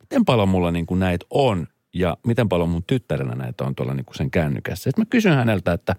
miten 0.00 0.24
paljon 0.24 0.48
mulla 0.48 0.70
niin 0.70 0.86
kuin 0.86 1.00
näitä 1.00 1.26
on 1.30 1.66
ja 1.94 2.16
miten 2.26 2.48
paljon 2.48 2.68
mun 2.68 2.84
tyttärenä 2.86 3.34
näitä 3.34 3.64
on 3.64 3.74
tuolla 3.74 3.94
niin 3.94 4.04
kuin 4.04 4.16
sen 4.16 4.30
kännykässä. 4.30 4.84
Sitten 4.90 5.02
mä 5.02 5.10
kysyn 5.10 5.34
häneltä, 5.34 5.72
että, 5.72 5.96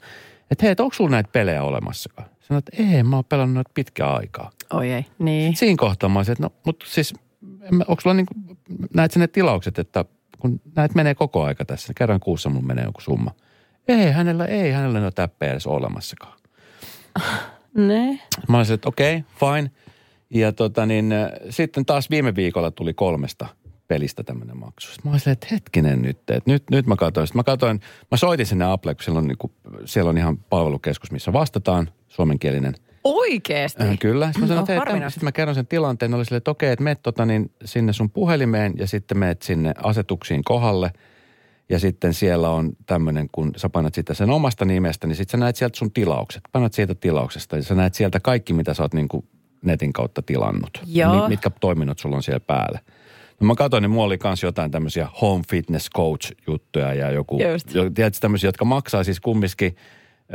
että 0.51 0.65
hei, 0.65 0.71
että 0.71 0.83
onko 0.83 0.95
sulla 0.95 1.09
näitä 1.09 1.29
pelejä 1.33 1.63
olemassakaan? 1.63 2.29
Sanoin, 2.39 2.63
että 2.67 2.97
ei, 2.97 3.03
mä 3.03 3.15
oon 3.15 3.25
pelannut 3.25 3.53
näitä 3.53 3.71
pitkää 3.73 4.13
aikaa. 4.13 4.51
Oi 4.73 4.91
ei, 4.91 5.05
niin. 5.19 5.55
Siinä 5.55 5.75
kohtaa 5.77 6.09
mä 6.09 6.19
olisin, 6.19 6.31
että 6.31 6.43
no, 6.43 6.49
mutta 6.65 6.85
siis, 6.89 7.13
onko 7.87 8.01
sulla 8.01 8.13
niin 8.13 8.25
kuin, 8.25 8.57
näet 8.93 9.15
ne 9.15 9.27
tilaukset, 9.27 9.79
että 9.79 10.05
kun 10.39 10.61
näitä 10.75 10.95
menee 10.95 11.15
koko 11.15 11.43
aika 11.43 11.65
tässä, 11.65 11.87
niin 11.89 11.95
kerran 11.95 12.19
kuussa 12.19 12.49
mun 12.49 12.67
menee 12.67 12.85
joku 12.85 13.01
summa. 13.01 13.31
Ei, 13.87 14.11
hänellä 14.11 14.45
ei, 14.45 14.71
hänellä 14.71 14.99
noita 14.99 15.15
täppejä 15.15 15.51
edes 15.51 15.67
ole 15.67 15.75
olemassakaan. 15.75 16.37
Ne. 17.77 18.19
Mä 18.47 18.57
olisin, 18.57 18.73
että 18.73 18.89
okei, 18.89 19.17
okay, 19.17 19.53
fine. 19.55 19.71
Ja 20.29 20.51
tota 20.51 20.85
niin, 20.85 21.13
sitten 21.49 21.85
taas 21.85 22.09
viime 22.09 22.35
viikolla 22.35 22.71
tuli 22.71 22.93
kolmesta 22.93 23.47
pelistä 23.87 24.23
tämmöinen 24.23 24.57
maksu. 24.57 24.87
Sitten 24.87 25.09
mä 25.09 25.13
olisin, 25.13 25.33
että 25.33 25.47
hetkinen 25.51 26.01
nyt, 26.01 26.17
että 26.17 26.51
nyt, 26.51 26.63
nyt 26.71 26.87
mä 26.87 26.95
katsoin. 26.95 27.27
Sitten 27.27 27.39
mä 27.39 27.43
katsoin, 27.43 27.79
mä 28.11 28.17
soitin 28.17 28.45
sinne 28.45 28.65
Apple, 28.65 28.95
kun 28.95 29.03
siellä 29.03 29.17
on, 29.17 29.27
niin 29.27 29.37
kuin, 29.37 29.53
siellä 29.85 30.09
on 30.09 30.17
ihan 30.17 30.37
palvelukeskus, 30.37 31.11
missä 31.11 31.33
vastataan, 31.33 31.89
suomenkielinen. 32.07 32.75
Oikeesti? 33.03 33.83
Äh, 33.83 33.99
kyllä. 33.99 34.25
Sitten 34.25 34.41
mä 34.41 34.47
sanoin, 34.47 34.71
että 34.71 34.99
hei, 34.99 35.11
sitten 35.11 35.23
mä 35.23 35.31
kerron 35.31 35.55
sen 35.55 35.67
tilanteen. 35.67 36.13
Oli 36.13 36.25
silleen, 36.25 36.37
että 36.37 36.51
okei, 36.51 36.71
että 36.71 36.83
meet 36.83 37.01
tota, 37.01 37.25
niin, 37.25 37.51
sinne 37.65 37.93
sun 37.93 38.09
puhelimeen 38.09 38.73
ja 38.77 38.87
sitten 38.87 39.17
meet 39.17 39.41
sinne 39.41 39.73
asetuksiin 39.83 40.43
kohdalle. 40.43 40.91
Ja 41.69 41.79
sitten 41.79 42.13
siellä 42.13 42.49
on 42.49 42.71
tämmöinen, 42.85 43.29
kun 43.31 43.51
sä 43.57 43.69
painat 43.69 43.93
sitä 43.93 44.13
sen 44.13 44.29
omasta 44.29 44.65
nimestä, 44.65 45.07
niin 45.07 45.15
sitten 45.15 45.31
sä 45.31 45.37
näet 45.37 45.55
sieltä 45.55 45.77
sun 45.77 45.91
tilaukset. 45.91 46.41
Painat 46.51 46.73
siitä 46.73 46.95
tilauksesta 46.95 47.55
ja 47.55 47.63
sä 47.63 47.75
näet 47.75 47.93
sieltä 47.93 48.19
kaikki, 48.19 48.53
mitä 48.53 48.73
sä 48.73 48.83
oot 48.83 48.93
niin 48.93 49.07
kuin 49.07 49.27
netin 49.61 49.93
kautta 49.93 50.21
tilannut. 50.21 50.81
Joo. 50.85 51.21
Mi- 51.21 51.27
mitkä 51.27 51.49
toiminnot 51.49 51.99
sulla 51.99 52.15
on 52.15 52.23
siellä 52.23 52.39
päällä. 52.39 52.79
No 53.39 53.47
mä 53.47 53.55
katsoin, 53.55 53.81
niin 53.81 53.91
mulla 53.91 54.05
oli 54.05 54.17
kans 54.17 54.43
jotain 54.43 54.71
tämmöisiä 54.71 55.07
home 55.21 55.43
fitness 55.49 55.89
coach 55.95 56.31
juttuja 56.47 56.93
ja 56.93 57.11
joku, 57.11 57.39
Just. 57.51 57.73
jo, 57.73 57.89
tiedätkö 57.89 58.19
tämmöisiä, 58.21 58.47
jotka 58.47 58.65
maksaa 58.65 59.03
siis 59.03 59.19
kumminkin, 59.19 59.75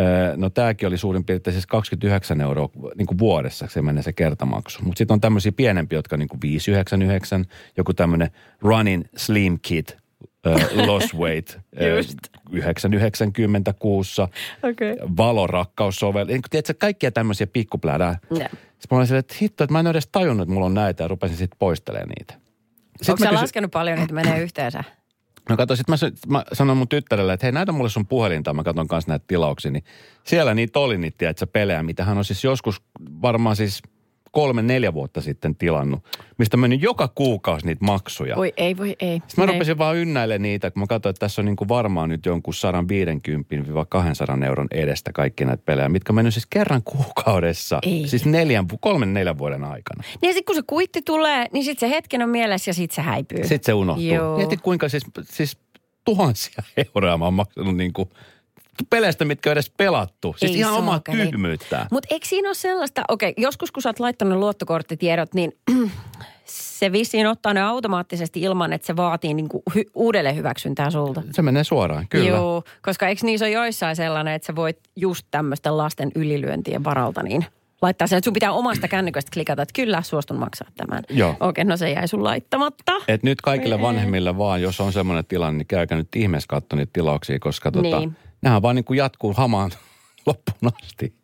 ö, 0.01 0.37
no 0.37 0.51
tämäkin 0.51 0.89
oli 0.89 0.99
suurin 0.99 1.25
piirtein 1.25 1.55
siis 1.55 1.67
29 1.67 2.41
euroa 2.41 2.69
niin 2.97 3.07
kuin 3.07 3.19
vuodessa 3.19 3.67
se 3.71 3.83
menee 3.83 4.03
se 4.03 4.13
kertamaksu. 4.13 4.79
Mutta 4.83 4.99
sitten 4.99 5.15
on 5.15 5.21
tämmöisiä 5.21 5.53
pienempiä, 5.53 5.99
jotka 5.99 6.17
on 6.17 6.21
niin 6.21 6.29
kuin 6.29 6.41
599, 6.41 7.45
joku 7.77 7.95
tämmöinen 7.95 8.31
running 8.61 9.05
slim 9.17 9.59
kit, 9.63 9.97
ö, 10.47 10.55
loss 10.87 11.15
weight, 11.15 11.59
ö, 11.81 11.97
Just. 11.97 12.19
990 12.53 13.73
kuussa, 13.73 14.29
Okei. 14.63 14.97
valorakkaussovellus, 15.17 16.29
niin 16.33 16.43
tiedätkö, 16.51 16.75
kaikkia 16.79 17.11
tämmöisiä 17.13 17.47
pikkupläädää. 17.47 18.19
Jep. 18.31 18.53
Sitten 18.53 18.89
mä 18.91 18.97
olin 18.97 19.07
silleen, 19.07 19.21
että 19.21 19.35
hitto, 19.41 19.65
että 19.65 19.73
mä 19.73 19.81
en 19.81 19.87
edes 19.87 20.09
tajunnut, 20.13 20.43
että 20.45 20.53
mulla 20.53 20.67
on 20.67 20.75
näitä 20.75 21.05
ja 21.05 21.09
rupesin 21.09 21.37
sitten 21.37 21.59
poistelemaan 21.59 22.09
niitä. 22.09 22.50
Sitten 23.03 23.13
Onko 23.13 23.25
sä 23.25 23.29
kysyin- 23.31 23.41
laskenut 23.43 23.71
paljon 23.71 23.99
niitä 23.99 24.15
menee 24.15 24.43
yhteensä? 24.43 24.85
No 25.49 25.57
kato, 25.57 25.77
sit 25.77 25.89
mä, 25.89 25.97
mä 26.29 26.45
sanoin 26.53 26.79
mun 26.79 26.89
tyttärelle, 26.89 27.33
että 27.33 27.47
hei 27.47 27.53
näytä 27.53 27.73
mulle 27.73 27.91
sun 27.91 28.07
puhelinta, 28.07 28.55
mä 28.55 28.63
katson 28.63 28.89
kanssa 28.89 29.11
näitä 29.11 29.25
tilauksia, 29.29 29.71
niin 29.71 29.85
siellä 30.25 30.55
niitä 30.55 30.79
oli 30.79 30.99
niitä, 30.99 31.29
että 31.31 31.47
pelejä, 31.47 31.83
mitä 31.83 32.05
hän 32.05 32.19
on 32.19 32.25
siis 32.25 32.45
joskus 32.45 32.83
varmaan 33.23 33.57
siis 33.57 33.83
kolme, 34.31 34.63
neljä 34.63 34.95
vuotta 34.95 35.21
sitten 35.21 35.57
tilannut, 35.57 36.05
mistä 36.39 36.57
mennyt 36.57 36.83
joka 36.83 37.09
kuukausi 37.09 37.67
niitä 37.67 37.85
maksuja. 37.85 38.37
Voi 38.37 38.53
ei, 38.57 38.77
voi 38.77 38.97
ei. 39.01 39.15
Sitten 39.15 39.35
mä 39.37 39.45
Ei. 39.45 39.53
rupesin 39.53 39.79
vaan 39.79 39.97
ynnäilemään 39.97 40.43
niitä, 40.43 40.71
kun 40.71 40.83
mä 40.83 40.87
katsoin, 40.87 41.11
että 41.11 41.21
tässä 41.21 41.41
on 41.41 41.45
niin 41.45 41.57
kuin 41.57 41.69
varmaan 41.69 42.09
nyt 42.09 42.27
jonkun 42.27 42.55
150-200 44.41 44.45
euron 44.45 44.67
edestä 44.71 45.13
kaikki 45.13 45.45
näitä 45.45 45.63
pelejä, 45.67 45.89
mitkä 45.89 46.13
mennyt 46.13 46.35
siis 46.35 46.47
kerran 46.51 46.83
kuukaudessa. 46.83 47.79
Ei. 47.83 48.09
Siis 48.09 48.27
neljän, 48.27 48.67
kolmen, 48.81 49.15
neljän 49.15 49.39
vuoden 49.39 49.65
aikana. 49.65 50.05
Niin 50.23 50.35
sit 50.35 50.47
kun 50.47 50.55
se 50.55 50.63
kuitti 50.67 51.03
tulee, 51.03 51.47
niin 51.53 51.65
sit 51.65 51.79
se 51.79 51.91
hetken 51.91 52.23
on 52.23 52.29
mielessä 52.29 52.69
ja 52.69 52.75
sit 52.75 52.91
se 52.91 53.03
häipyy. 53.03 53.39
Sitten 53.39 53.65
se 53.65 53.73
unohtuu. 53.73 54.07
Joo. 54.07 54.37
Mieti 54.37 54.57
kuinka 54.57 54.89
siis, 54.89 55.03
siis 55.25 55.59
tuhansia 56.05 56.63
euroa 56.95 57.19
mä 57.19 57.25
oon 57.25 57.35
maksanut 57.35 57.77
niin 57.77 57.93
kuin 57.93 58.09
peleistä, 58.91 59.25
mitkä 59.25 59.51
on 59.51 59.53
edes 59.53 59.71
pelattu. 59.77 60.35
Siis 60.39 60.53
Ei 60.53 60.59
ihan 60.59 60.75
omaa 60.75 61.01
tyhmyyttä. 61.13 61.87
Mutta 61.91 62.09
eikö 62.11 62.27
siinä 62.27 62.49
ole 62.49 62.55
sellaista, 62.55 63.03
okei, 63.09 63.35
joskus 63.37 63.73
kun 63.73 63.83
sä 63.83 63.89
oot 63.89 64.01
laittanut 64.01 64.39
luottokorttitiedot, 64.39 65.35
niin 65.35 65.53
se 66.45 66.93
vissiin 66.93 67.27
ottaa 67.27 67.55
ne 67.55 67.63
automaattisesti 67.63 68.41
ilman, 68.41 68.73
että 68.73 68.87
se 68.87 68.97
vaatii 68.97 69.35
niinku 69.35 69.63
hy- 69.71 69.91
uudelleen 69.95 70.37
hyväksyntää 70.37 70.91
sulta. 70.91 71.23
Se 71.33 71.43
menee 71.43 71.65
suoraan, 71.65 72.07
kyllä. 72.09 72.29
Joo, 72.29 72.63
koska 72.83 73.09
eikö 73.09 73.21
niissä 73.27 73.45
ole 73.47 73.53
joissain 73.53 73.97
sellainen, 73.97 74.35
että 74.35 74.47
sä 74.47 74.57
voit 74.57 74.79
just 74.97 75.27
tämmöisten 75.31 75.77
lasten 75.77 76.13
ylilyöntien 76.15 76.85
varalta 76.85 77.23
niin 77.23 77.45
laittaa 77.83 78.07
sen, 78.07 78.17
että 78.17 78.25
sun 78.25 78.35
pitää 78.35 78.53
omasta 78.53 78.89
kännykästä 78.97 79.31
klikata, 79.35 79.63
että 79.63 79.73
kyllä 79.83 80.03
suostun 80.03 80.39
maksaa 80.39 80.69
tämän. 80.77 81.03
Joo. 81.11 81.37
Okei, 81.41 81.65
no 81.65 81.77
se 81.77 81.91
jäi 81.91 82.09
sun 82.09 82.25
laittamatta. 82.25 82.93
Et 83.09 83.23
nyt 83.23 83.41
kaikille 83.41 83.81
vanhemmille 83.81 84.39
vaan, 84.39 84.63
jos 84.63 84.81
on 84.81 84.93
semmoinen 84.93 85.25
tilanne, 85.27 85.59
niin 85.59 85.67
käykää 85.67 85.99
nyt 85.99 86.17
ihmeessä 86.17 86.47
katso 86.49 86.77
niitä 86.77 86.91
tilauksia, 86.93 87.39
koska 87.39 87.71
tota, 87.71 87.99
Niin. 88.01 88.17
Nehän 88.43 88.63
vaan 88.63 88.77
niin 88.77 88.85
kuin 88.85 88.97
jatkuu 88.97 89.33
hamaan 89.33 89.71
loppuun 90.27 90.73
asti. 90.83 91.21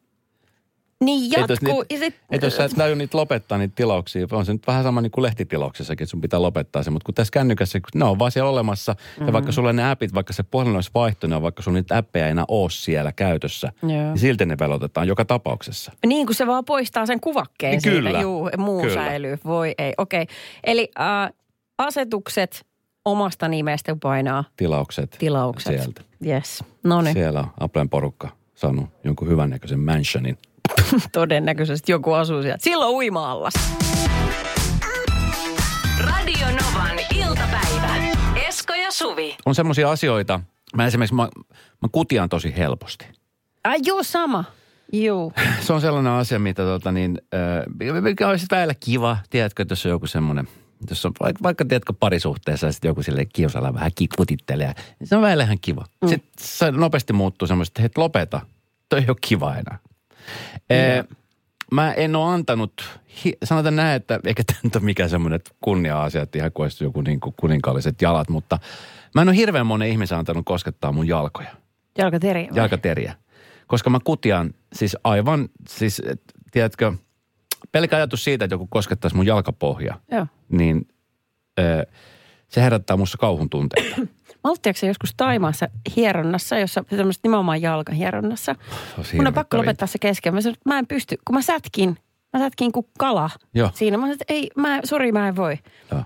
Niin 1.05 1.25
Et 1.35 1.41
jos 1.41 1.51
jatkuu. 1.51 1.85
niitä- 1.91 2.05
sit, 2.05 2.15
Et 2.31 2.43
jos 2.43 2.57
sä 2.57 2.65
et 2.65 2.77
näy 2.77 2.95
niitä 2.95 3.17
lopettaa 3.19 3.59
niitä 3.59 3.75
tilauksia, 3.75 4.27
on 4.33 4.47
se 4.47 4.53
nyt 4.53 4.67
vähän 4.67 4.83
sama 4.83 5.01
niin 5.01 5.11
kuin 5.11 5.23
lehtitilauksessakin, 5.23 6.05
että 6.05 6.11
sun 6.11 6.21
pitää 6.21 6.43
lopettaa 6.43 6.83
se. 6.83 6.91
Mutta 6.91 7.05
kun 7.07 7.15
tässä 7.15 7.31
kännykässä, 7.33 7.81
kun 7.81 7.89
ne 7.95 8.05
on 8.05 8.19
vaan 8.19 8.31
siellä 8.33 8.51
olemassa, 8.51 8.93
mm-hmm. 8.93 9.27
ja 9.27 9.33
vaikka 9.33 9.53
sulla 9.53 9.73
ne 9.73 9.91
appit, 9.91 10.15
vaikka 10.15 10.33
se 10.33 10.43
puhelin 10.43 10.75
olisi 10.75 10.91
vaihtunut, 10.95 11.43
vaikka 11.43 11.63
sulla 11.63 11.75
niitä 11.79 11.97
appeja 11.97 12.25
ei 12.25 12.31
enää 12.31 12.45
ole 12.49 12.71
siellä 12.71 13.13
käytössä, 13.13 13.73
Joo. 13.83 13.91
niin 13.91 14.19
silti 14.19 14.47
ne 14.47 14.57
velotetaan 14.61 15.09
joka 15.09 15.25
tapauksessa. 15.25 15.93
Niin 16.07 16.27
kuin 16.27 16.37
se 16.37 16.47
vaan 16.47 16.65
poistaa 16.65 17.07
sen 17.07 17.21
kuvakkeen 17.21 17.71
Niin 17.71 17.81
siitä. 17.81 17.97
kyllä, 17.97 18.21
Juu, 18.21 18.51
muu 18.59 18.81
kyllä. 18.83 18.95
säilyy. 18.95 19.39
Voi 19.45 19.75
ei. 19.79 19.93
Okei. 19.99 20.23
Okay. 20.23 20.35
Eli 20.65 20.91
äh, 21.01 21.33
asetukset 21.79 22.67
omasta 23.05 23.49
nimestä 23.49 23.93
kun 23.93 24.01
painaa 24.01 24.45
Tilaukset, 24.57 25.17
tilaukset. 25.19 25.81
sieltä. 25.83 26.03
Yes. 26.27 26.65
No 26.83 27.03
niin, 27.03 27.15
Siellä 27.15 27.41
on 27.41 27.47
Applen 27.61 27.89
porukka 27.89 28.29
saanut 28.55 28.87
jonkun 29.05 29.29
hyvännäköisen 29.29 29.81
mansionin. 29.81 30.39
todennäköisesti 31.13 31.93
joku 31.93 32.13
asuu 32.13 32.43
siellä. 32.43 32.59
Silloin 32.61 32.95
uima-allas. 32.95 33.55
Radio 36.01 36.47
Novan 36.47 36.99
iltapäivä. 37.15 37.97
Esko 38.49 38.75
ja 38.75 38.91
Suvi. 38.91 39.37
On 39.47 39.55
semmoisia 39.55 39.91
asioita, 39.91 40.41
mä 40.77 40.87
esimerkiksi 40.87 41.15
mä, 41.15 41.29
mä 41.83 41.89
kutian 41.93 42.29
tosi 42.29 42.57
helposti. 42.57 43.07
Ai 43.65 43.79
joo, 43.85 44.03
sama. 44.03 44.45
Joo. 44.93 45.33
Se 45.61 45.73
on 45.73 45.81
sellainen 45.81 46.13
asia, 46.13 46.39
mitä 46.39 46.63
tota 46.63 46.93
niin, 46.93 47.19
äh, 47.35 48.01
mikä 48.03 48.29
olisi 48.29 48.47
välillä 48.51 48.75
kiva, 48.81 49.19
tiedätkö, 49.31 49.63
että 49.63 49.73
jos 49.73 49.87
on 49.87 49.91
joku 49.91 50.07
semmoinen, 50.07 50.49
jos 50.91 51.07
on 51.07 51.13
vaikka, 51.21 51.43
vaikka 51.43 51.65
tiedätkö 51.65 51.93
parisuhteessa 52.01 52.67
ja 52.67 52.73
sitten 52.73 52.89
joku 52.89 53.03
sille 53.03 53.25
kiusalla 53.25 53.75
vähän 53.75 53.91
kikutittelee, 53.95 54.75
niin 54.99 55.07
se 55.09 55.17
on 55.17 55.23
välillä 55.23 55.45
ihan 55.45 55.59
kiva. 55.61 55.85
Mm. 56.03 56.09
Sitten 56.09 56.31
se 56.41 56.71
nopeasti 56.71 57.13
muuttuu 57.13 57.49
semmoista, 57.49 57.83
että 57.83 58.01
lopeta, 58.01 58.41
toi 58.89 58.99
ei 58.99 59.05
ole 59.09 59.17
kiva 59.21 59.57
enää. 59.57 59.79
Mm. 60.69 61.17
Mä 61.73 61.93
en 61.93 62.17
ole 62.17 62.35
antanut, 62.35 62.73
sanotaan 63.45 63.77
näin, 63.77 63.97
että 63.97 64.21
eikä 64.25 64.43
tämä 64.45 64.59
ole 64.75 64.85
mikään 64.85 65.11
semmoinen 65.11 65.41
kunnia-asia, 65.61 66.23
että 66.23 66.39
ihan 66.39 66.53
kuin 66.53 66.71
joku 66.81 67.01
niin 67.01 67.21
kuin 67.21 67.35
kuninkaalliset 67.41 68.03
jalat, 68.03 68.29
mutta 68.29 68.59
mä 69.15 69.23
en 69.23 69.29
ole 69.29 69.37
hirveän 69.37 69.67
monen 69.67 69.89
ihmisen 69.89 70.19
antanut 70.19 70.45
koskettaa 70.47 70.93
mun 70.93 71.09
jalkoja 71.09 71.49
Jalkateri. 71.99 72.49
vai? 72.51 72.57
jalkateriä. 72.57 73.15
Koska 73.67 73.91
mä 73.91 73.99
kutian 74.05 74.55
siis 74.73 74.97
aivan, 75.05 75.49
siis 75.69 76.03
tiedätkö, 76.51 76.93
pelkä 77.77 77.97
ajatus 77.97 78.25
siitä, 78.25 78.45
että 78.45 78.55
joku 78.55 78.67
koskettaisi 78.71 79.17
mun 79.17 79.27
jalkapohja, 79.27 80.01
Joo. 80.11 80.27
niin 80.49 80.89
ö, 81.59 81.87
se 82.49 82.63
herättää 82.63 82.97
musta 82.97 83.19
kauhun 83.19 83.51
tunteita. 83.51 83.97
Malttiako 84.45 84.77
se 84.79 84.87
joskus 84.87 85.15
Taimaassa 85.17 85.69
hieronnassa, 85.97 86.59
jossa 86.59 86.85
tämmöistä 86.97 87.21
nimenomaan 87.29 87.63
jalkahieronnassa? 87.63 88.55
Mun 89.17 89.27
on 89.27 89.35
pakko 89.35 89.57
lopettaa 89.59 89.87
se 89.89 89.99
kesken. 89.99 90.35
Mä 90.35 90.41
sanoin, 90.41 90.59
mä 90.65 90.79
en 90.79 90.87
pysty, 90.87 91.17
kun 91.25 91.35
mä 91.35 91.43
sätkin. 91.43 91.97
Mä 92.33 92.41
sätkin 92.41 92.73
kuin 92.73 92.87
kala 92.99 93.31
Joo. 93.55 93.71
siinä. 93.75 93.97
Mä 93.97 94.01
sanoin, 94.03 94.13
että 94.13 94.25
ei, 94.35 94.51
mä, 94.57 94.81
sori, 94.85 95.13
mä 95.13 95.29
en 95.29 95.37
voi. 95.37 95.59
Joo. 95.91 96.03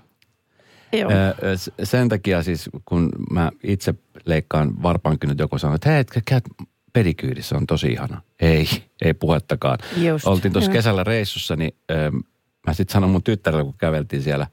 Joo. 0.93 1.11
Ö, 1.11 1.35
ö, 1.43 1.57
s- 1.57 1.71
sen 1.83 2.09
takia 2.09 2.43
siis, 2.43 2.71
kun 2.85 3.09
mä 3.31 3.51
itse 3.63 3.95
leikkaan 4.25 4.83
varpaankynyt, 4.83 5.39
joku 5.39 5.59
sanoo, 5.59 5.75
että 5.75 5.91
hei, 5.91 6.05
käyt 6.27 6.45
pedikyydissä, 6.93 7.57
on 7.57 7.67
tosi 7.67 7.87
ihana. 7.87 8.23
Ei, 8.41 8.69
ei 9.03 9.15
puhettakaan. 9.15 9.79
Just, 9.97 10.27
Oltiin 10.27 10.53
tuossa 10.53 10.71
kesällä 10.71 11.05
reissussa, 11.05 11.57
niin 11.57 11.75
ö, 11.91 12.11
mä 12.67 12.75
sitten 12.75 12.93
sanoin 12.93 13.13
mun 13.13 13.23
tyttärelle, 13.23 13.65
kun 13.65 13.75
käveltiin 13.79 14.23
siellä 14.23 14.47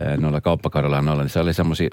ö, 0.00 0.16
noilla 0.16 0.40
kauppakaduilla 0.40 0.96
ja 0.96 1.02
noilla, 1.02 1.22
niin 1.22 1.30
se 1.30 1.40
oli 1.40 1.54
semmoisia, 1.54 1.88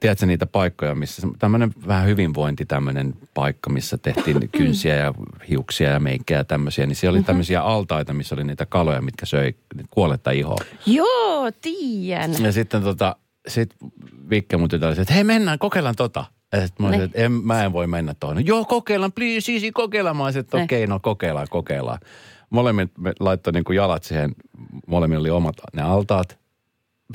tiedätkö 0.00 0.26
niitä 0.26 0.46
paikkoja, 0.46 0.94
missä 0.94 1.28
tämmöinen 1.38 1.72
vähän 1.86 2.06
hyvinvointi 2.06 2.66
tämmöinen 2.66 3.14
paikka, 3.34 3.70
missä 3.70 3.98
tehtiin 3.98 4.48
kynsiä 4.58 4.96
ja 4.96 5.14
hiuksia 5.48 5.90
ja 5.90 6.00
meikkejä 6.00 6.40
ja 6.40 6.44
tämmöisiä, 6.44 6.86
niin 6.86 6.96
siellä 6.96 7.16
oli 7.16 7.24
tämmöisiä 7.24 7.62
altaita, 7.62 8.14
missä 8.14 8.34
oli 8.34 8.44
niitä 8.44 8.66
kaloja, 8.66 9.02
mitkä 9.02 9.26
söi 9.26 9.54
kuolletta 9.90 10.30
ihoa. 10.30 10.58
Joo, 10.86 11.50
tiedän. 11.60 12.42
Ja 12.42 12.52
sitten 12.52 12.82
tota, 12.82 13.16
sit 13.48 13.74
Vikke 14.30 14.56
mun 14.56 14.68
tytär 14.68 15.00
että 15.00 15.14
hei 15.14 15.24
mennään, 15.24 15.58
kokeillaan 15.58 15.96
tota. 15.96 16.24
Sit 16.64 16.78
mä 16.78 16.86
olisin, 16.86 17.04
että 17.04 17.18
en, 17.18 17.32
mä 17.32 17.64
en 17.64 17.72
voi 17.72 17.86
mennä 17.86 18.14
tuohon. 18.20 18.36
No, 18.36 18.42
Joo, 18.44 18.64
kokeillaan, 18.64 19.12
please, 19.12 19.52
easy, 19.52 19.72
kokeillaan. 19.72 20.16
Mä 20.16 20.24
olisin, 20.24 20.40
että 20.40 20.56
okei, 20.56 20.86
no 20.86 21.00
kokeillaan, 21.00 21.46
kokeillaan. 21.50 21.98
Molemmat 22.50 22.90
me 22.98 23.12
laittoi 23.20 23.52
niin 23.52 23.64
kuin 23.64 23.76
jalat 23.76 24.04
siihen, 24.04 24.34
molemmilla 24.86 25.20
oli 25.20 25.30
omat 25.30 25.56
ne 25.72 25.82
altaat. 25.82 26.38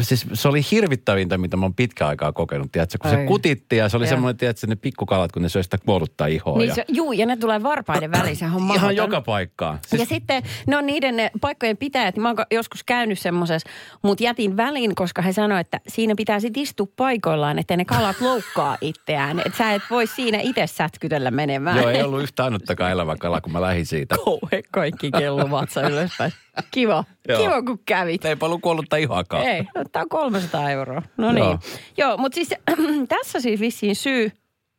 Siis 0.01 0.25
se 0.33 0.47
oli 0.47 0.61
hirvittävintä, 0.71 1.37
mitä 1.37 1.57
mä 1.57 1.65
oon 1.65 1.73
pitkään 1.73 2.09
aikaa 2.09 2.31
kokenut, 2.31 2.71
tiedätkö? 2.71 2.97
Kun 3.01 3.11
Ai. 3.11 3.17
se 3.17 3.25
kutitti 3.25 3.77
ja 3.77 3.89
se 3.89 3.97
oli 3.97 4.05
Joo. 4.05 4.09
semmoinen, 4.09 4.37
tiedätkö, 4.37 4.67
ne 4.67 4.75
pikkukalat, 4.75 5.31
kun 5.31 5.41
ne 5.41 5.49
söi 5.49 5.63
sitä 5.63 5.77
kuollutta 5.85 6.25
ihoa. 6.25 6.57
Niin 6.57 6.67
ja 6.67 6.75
se, 6.75 6.85
juu, 6.87 7.11
ja 7.11 7.25
ne 7.25 7.37
tulee 7.37 7.63
varpaiden 7.63 8.11
väliin, 8.11 8.35
sehän 8.35 8.55
on 8.55 8.57
ihan 8.57 8.67
mahdoton. 8.67 8.95
joka 8.95 9.21
paikkaan. 9.21 9.79
Siis... 9.87 9.99
Ja 9.99 10.05
sitten 10.05 10.43
ne 10.67 10.77
on 10.77 10.85
niiden 10.85 11.15
ne 11.15 11.31
paikkojen 11.41 11.77
pitäjät. 11.77 12.17
Mä 12.17 12.29
oon 12.29 12.37
joskus 12.51 12.83
käynyt 12.83 13.19
semmoisessa, 13.19 13.69
mutta 14.01 14.23
jätin 14.23 14.57
väliin, 14.57 14.95
koska 14.95 15.21
he 15.21 15.33
sanoivat, 15.33 15.67
että 15.67 15.79
siinä 15.87 16.13
pitää 16.17 16.39
sitten 16.39 16.63
istua 16.63 16.87
paikoillaan, 16.95 17.59
että 17.59 17.77
ne 17.77 17.85
kalat 17.85 18.21
loukkaa 18.21 18.77
itseään. 18.81 19.39
Että 19.39 19.57
sä 19.57 19.73
et 19.73 19.81
voi 19.89 20.07
siinä 20.07 20.39
itse 20.41 20.67
sätkytellä 20.67 21.31
menemään. 21.31 21.77
Joo, 21.77 21.89
ei 21.89 22.03
ollut 22.03 22.21
yhtä 22.21 22.43
ainuttakaan 22.43 22.91
elävä 22.91 23.15
kala, 23.15 23.41
kun 23.41 23.51
mä 23.51 23.61
lähdin 23.61 23.85
siitä. 23.85 24.15
Kauhe 24.25 24.63
kaikki 24.71 25.11
kellu 25.11 25.51
vatsa 25.51 25.89
ylöspäin. 25.89 26.31
Kiva. 26.71 27.03
Joo. 27.27 27.41
Kiva, 27.41 27.61
kun 27.61 27.79
kävit. 27.85 28.25
Ei 28.25 28.35
paljon 28.35 28.61
kuollutta 28.61 28.97
ihoakaan. 28.97 29.43
Ei, 29.43 29.63
tämä 29.91 30.03
on 30.03 30.09
300 30.09 30.69
euroa. 30.69 31.01
No 31.17 31.31
niin. 31.31 31.45
Joo. 31.45 31.59
Joo, 31.97 32.17
mutta 32.17 32.35
siis 32.35 32.49
tässä 33.07 33.39
siis 33.39 33.59
vissiin 33.59 33.95
syy, 33.95 34.31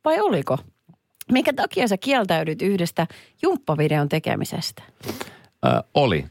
vai 0.04 0.20
oliko? 0.20 0.58
Minkä 1.32 1.52
takia 1.52 1.88
sä 1.88 1.96
kieltäydyt 1.96 2.62
yhdestä 2.62 3.06
jumppavideon 3.42 4.08
tekemisestä? 4.08 4.82
Ö, 5.66 5.82
oli. 5.94 6.24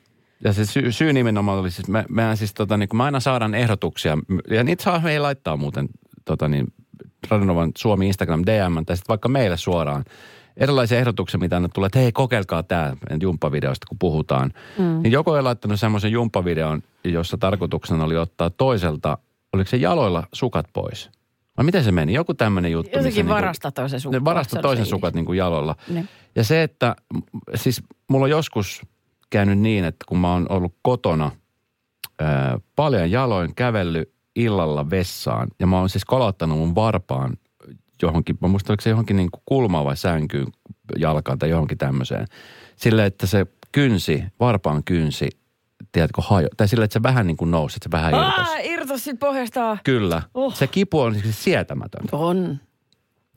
Ja 0.43 0.53
se 0.53 0.65
syy, 0.65 0.91
syy 0.91 1.13
nimenomaan 1.13 1.59
oli 1.59 1.71
siis, 1.71 1.87
me, 1.87 2.05
mehän 2.09 2.37
siis 2.37 2.53
tota, 2.53 2.77
niin 2.77 2.89
kun 2.89 2.97
me 2.97 3.03
aina 3.03 3.19
saadaan 3.19 3.55
ehdotuksia, 3.55 4.17
ja 4.49 4.63
niitä 4.63 4.83
saa 4.83 4.99
meidän 4.99 5.23
laittaa 5.23 5.57
muuten 5.57 5.87
tota, 6.25 6.49
niin, 6.49 6.67
Radionovan 7.29 7.71
Suomi 7.77 8.07
Instagram 8.07 8.41
DM, 8.41 8.85
tai 8.85 8.97
sitten 8.97 9.09
vaikka 9.09 9.29
meille 9.29 9.57
suoraan. 9.57 10.03
Erilaisia 10.57 10.99
ehdotuksia, 10.99 11.39
mitä 11.39 11.55
aina 11.55 11.69
tulee, 11.69 11.87
että 11.87 11.99
hei, 11.99 12.11
kokeilkaa 12.11 12.63
tämä 12.63 12.95
jumppavideosta, 13.21 13.87
kun 13.89 13.99
puhutaan. 13.99 14.53
Mm. 14.77 15.01
Niin 15.01 15.11
joku 15.11 15.33
ei 15.33 15.41
laittanut 15.41 15.79
semmoisen 15.79 16.11
jumppavideon, 16.11 16.81
jossa 17.03 17.37
tarkoituksena 17.37 18.03
oli 18.03 18.17
ottaa 18.17 18.49
toiselta, 18.49 19.17
oliko 19.53 19.69
se 19.69 19.77
jaloilla 19.77 20.23
sukat 20.33 20.65
pois? 20.73 21.09
Vai 21.57 21.65
miten 21.65 21.83
se 21.83 21.91
meni? 21.91 22.13
Joku 22.13 22.33
tämmöinen 22.33 22.71
juttu. 22.71 22.97
Jotenkin 22.97 23.15
niinku- 23.15 23.33
varasta 23.33 23.71
toisen 23.71 23.99
sukat. 23.99 24.19
ne 24.19 24.25
varasta 24.25 24.59
toisen 24.59 24.85
se 24.85 24.89
sukat 24.89 25.13
niin 25.13 25.25
kuin 25.25 25.37
jaloilla. 25.37 25.75
Ne. 25.89 26.07
Ja 26.35 26.43
se, 26.43 26.63
että 26.63 26.95
siis 27.55 27.83
mulla 28.09 28.23
on 28.23 28.29
joskus 28.29 28.81
käynyt 29.29 29.59
niin, 29.59 29.85
että 29.85 30.05
kun 30.07 30.17
mä 30.19 30.33
oon 30.33 30.45
ollut 30.49 30.75
kotona 30.81 31.31
ää, 32.19 32.59
paljon 32.75 33.11
jaloin 33.11 33.55
kävellyt 33.55 34.11
illalla 34.35 34.89
vessaan 34.89 35.47
ja 35.59 35.67
mä 35.67 35.79
oon 35.79 35.89
siis 35.89 36.05
kolauttanut 36.05 36.57
mun 36.57 36.75
varpaan 36.75 37.37
johonkin, 38.01 38.37
mä 38.41 38.47
muistan, 38.47 38.77
se 38.79 38.89
johonkin 38.89 39.15
niin 39.15 39.31
kuin 39.31 39.41
kulmaan 39.45 39.85
vai 39.85 39.97
sänkyyn 39.97 40.47
jalkaan 40.97 41.39
tai 41.39 41.49
johonkin 41.49 41.77
tämmöiseen. 41.77 42.27
Sille, 42.75 43.05
että 43.05 43.27
se 43.27 43.45
kynsi, 43.71 44.23
varpaan 44.39 44.83
kynsi, 44.83 45.29
tiedätkö, 45.91 46.21
hajo, 46.21 46.47
tai 46.57 46.67
sille, 46.67 46.85
että 46.85 46.93
se 46.93 47.03
vähän 47.03 47.27
niin 47.27 47.37
kuin 47.37 47.51
nousi, 47.51 47.77
että 47.77 47.85
se 47.85 47.91
vähän 47.91 48.13
irtosi. 48.13 48.51
Ah, 48.51 48.65
irtos 48.65 49.03
sit 49.03 49.19
pohjasta. 49.19 49.77
Kyllä. 49.83 50.21
Oh. 50.33 50.55
Se 50.55 50.67
kipu 50.67 50.99
on 50.99 51.15
siis 51.15 51.43
sietämätöntä. 51.43 52.17
On. 52.17 52.59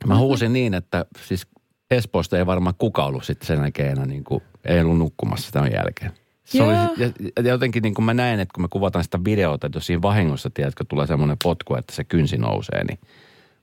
Mä 0.07 0.18
huusin 0.18 0.53
niin, 0.53 0.75
että 0.75 1.05
siis 1.27 1.47
Espoosta 1.90 2.38
ei 2.38 2.47
varmaan 2.47 2.75
kukaan 2.79 3.09
ollut 3.09 3.25
sitten 3.25 3.47
sen 3.47 3.59
jälkeen 3.59 3.92
enää 3.92 4.07
niin 4.07 4.25
kuin, 4.25 4.42
ei 4.64 4.81
ollut 4.81 4.99
nukkumassa 4.99 5.53
tämän 5.53 5.73
jälkeen. 5.73 6.12
Se 6.44 6.62
oli, 6.62 6.73
Joo. 6.73 6.88
ja, 6.97 7.11
ja 7.42 7.49
jotenkin 7.49 7.83
niin 7.83 7.94
kuin 7.94 8.05
mä 8.05 8.14
näen, 8.14 8.40
että 8.40 8.53
kun 8.55 8.64
me 8.64 8.68
kuvataan 8.71 9.05
sitä 9.05 9.18
videota, 9.25 9.66
että 9.66 9.77
jos 9.77 9.87
siinä 9.87 10.03
vahingossa, 10.03 10.51
tiedätkö, 10.51 10.85
tulee 10.88 11.07
semmoinen 11.07 11.37
potku, 11.42 11.75
että 11.75 11.94
se 11.94 12.05
kynsi 12.05 12.37
nousee, 12.37 12.85
niin 12.85 12.99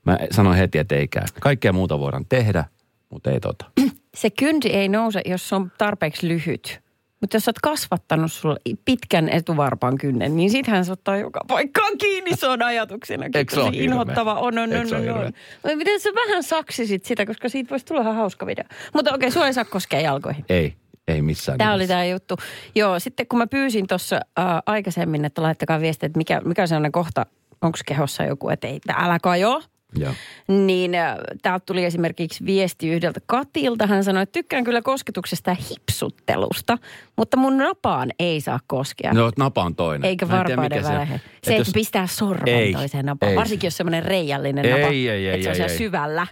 mä 0.06 0.18
sanoin 0.30 0.58
heti, 0.58 0.78
että 0.78 0.94
ei 0.94 1.08
käy. 1.08 1.24
Kaikkea 1.40 1.72
muuta 1.72 1.98
voidaan 1.98 2.26
tehdä, 2.28 2.64
mutta 3.10 3.30
ei 3.30 3.40
tota. 3.40 3.64
Se 4.16 4.30
kynsi 4.30 4.68
ei 4.68 4.88
nouse, 4.88 5.20
jos 5.24 5.48
se 5.48 5.54
on 5.54 5.72
tarpeeksi 5.78 6.28
lyhyt. 6.28 6.80
Mutta 7.20 7.36
jos 7.36 7.44
sä 7.44 7.48
oot 7.48 7.58
kasvattanut 7.62 8.32
sulla 8.32 8.56
pitkän 8.84 9.28
etuvarpaan 9.28 9.98
kynnen, 9.98 10.36
niin 10.36 10.50
sittenhän 10.50 10.84
se 10.84 10.92
ottaa 10.92 11.16
joka 11.16 11.40
paikkaan 11.48 11.98
kiinni. 11.98 12.36
Se 12.36 12.46
on 12.46 12.62
ajatuksena. 12.62 13.26
Eikö 13.34 13.54
se 13.54 13.60
ole 13.60 13.76
inhottava. 13.76 14.34
On, 14.34 14.58
on, 14.58 14.70
on, 14.72 14.94
on, 14.94 15.16
on. 15.16 15.32
Mutta 15.62 15.76
miten 15.76 16.00
sä 16.00 16.10
vähän 16.14 16.42
saksisit 16.42 17.04
sitä, 17.04 17.26
koska 17.26 17.48
siitä 17.48 17.70
voisi 17.70 17.86
tulla 17.86 18.00
ihan 18.00 18.14
hauska 18.14 18.46
video. 18.46 18.64
Mutta 18.94 19.14
okei, 19.14 19.30
sua 19.30 19.46
ei 19.46 19.52
saa 19.52 19.64
koskea 19.64 20.00
jalkoihin. 20.00 20.44
Ei, 20.48 20.76
ei 21.08 21.22
missään 21.22 21.58
Tämä 21.58 21.74
oli 21.74 21.86
tämä 21.86 22.04
juttu. 22.04 22.36
Joo, 22.74 22.98
sitten 22.98 23.26
kun 23.26 23.38
mä 23.38 23.46
pyysin 23.46 23.86
tuossa 23.86 24.16
äh, 24.16 24.44
aikaisemmin, 24.66 25.24
että 25.24 25.42
laittakaa 25.42 25.80
viestiä, 25.80 26.06
että 26.06 26.18
mikä, 26.18 26.40
mikä 26.44 26.62
on 26.62 26.68
sellainen 26.68 26.92
kohta, 26.92 27.26
onko 27.62 27.78
kehossa 27.86 28.24
joku, 28.24 28.48
että 28.48 28.66
ei, 28.66 28.80
älä 28.88 29.18
kajo. 29.18 29.62
Joo. 29.94 30.12
Niin 30.48 30.94
äh, 30.94 31.16
täältä 31.42 31.62
tuli 31.66 31.84
esimerkiksi 31.84 32.46
viesti 32.46 32.88
yhdeltä 32.88 33.20
Katilta. 33.26 33.86
Hän 33.86 34.04
sanoi, 34.04 34.22
että 34.22 34.32
tykkään 34.32 34.64
kyllä 34.64 34.82
kosketuksesta 34.82 35.50
ja 35.50 35.56
hipsuttelusta, 35.70 36.78
mutta 37.16 37.36
mun 37.36 37.56
napaan 37.56 38.10
ei 38.18 38.40
saa 38.40 38.60
koskea. 38.66 39.12
No, 39.12 39.30
napa 39.38 39.62
on 39.64 39.74
toinen. 39.76 40.08
Eikä 40.08 40.28
varpaiden 40.28 40.80
mikä 40.80 40.82
se 40.82 41.20
Se, 41.44 41.56
että 41.56 41.60
jos- 41.60 41.70
pistää 41.74 42.06
sormen 42.06 42.54
Ei, 42.54 42.72
toiseen 42.72 43.06
napaan. 43.06 43.30
ei. 43.30 43.36
Varsinkin 43.36 43.66
jos 43.66 43.76
semmoinen 43.76 44.04
reijällinen 44.04 44.64
Ei, 44.64 44.72
napa. 44.72 44.86
ei, 44.92 45.08
ei, 45.08 45.28
että 45.28 45.42
se 45.42 45.48
on 45.48 45.52
ei, 45.52 45.56
siellä 45.56 45.72
ei. 45.72 45.78
syvällä. 45.78 46.26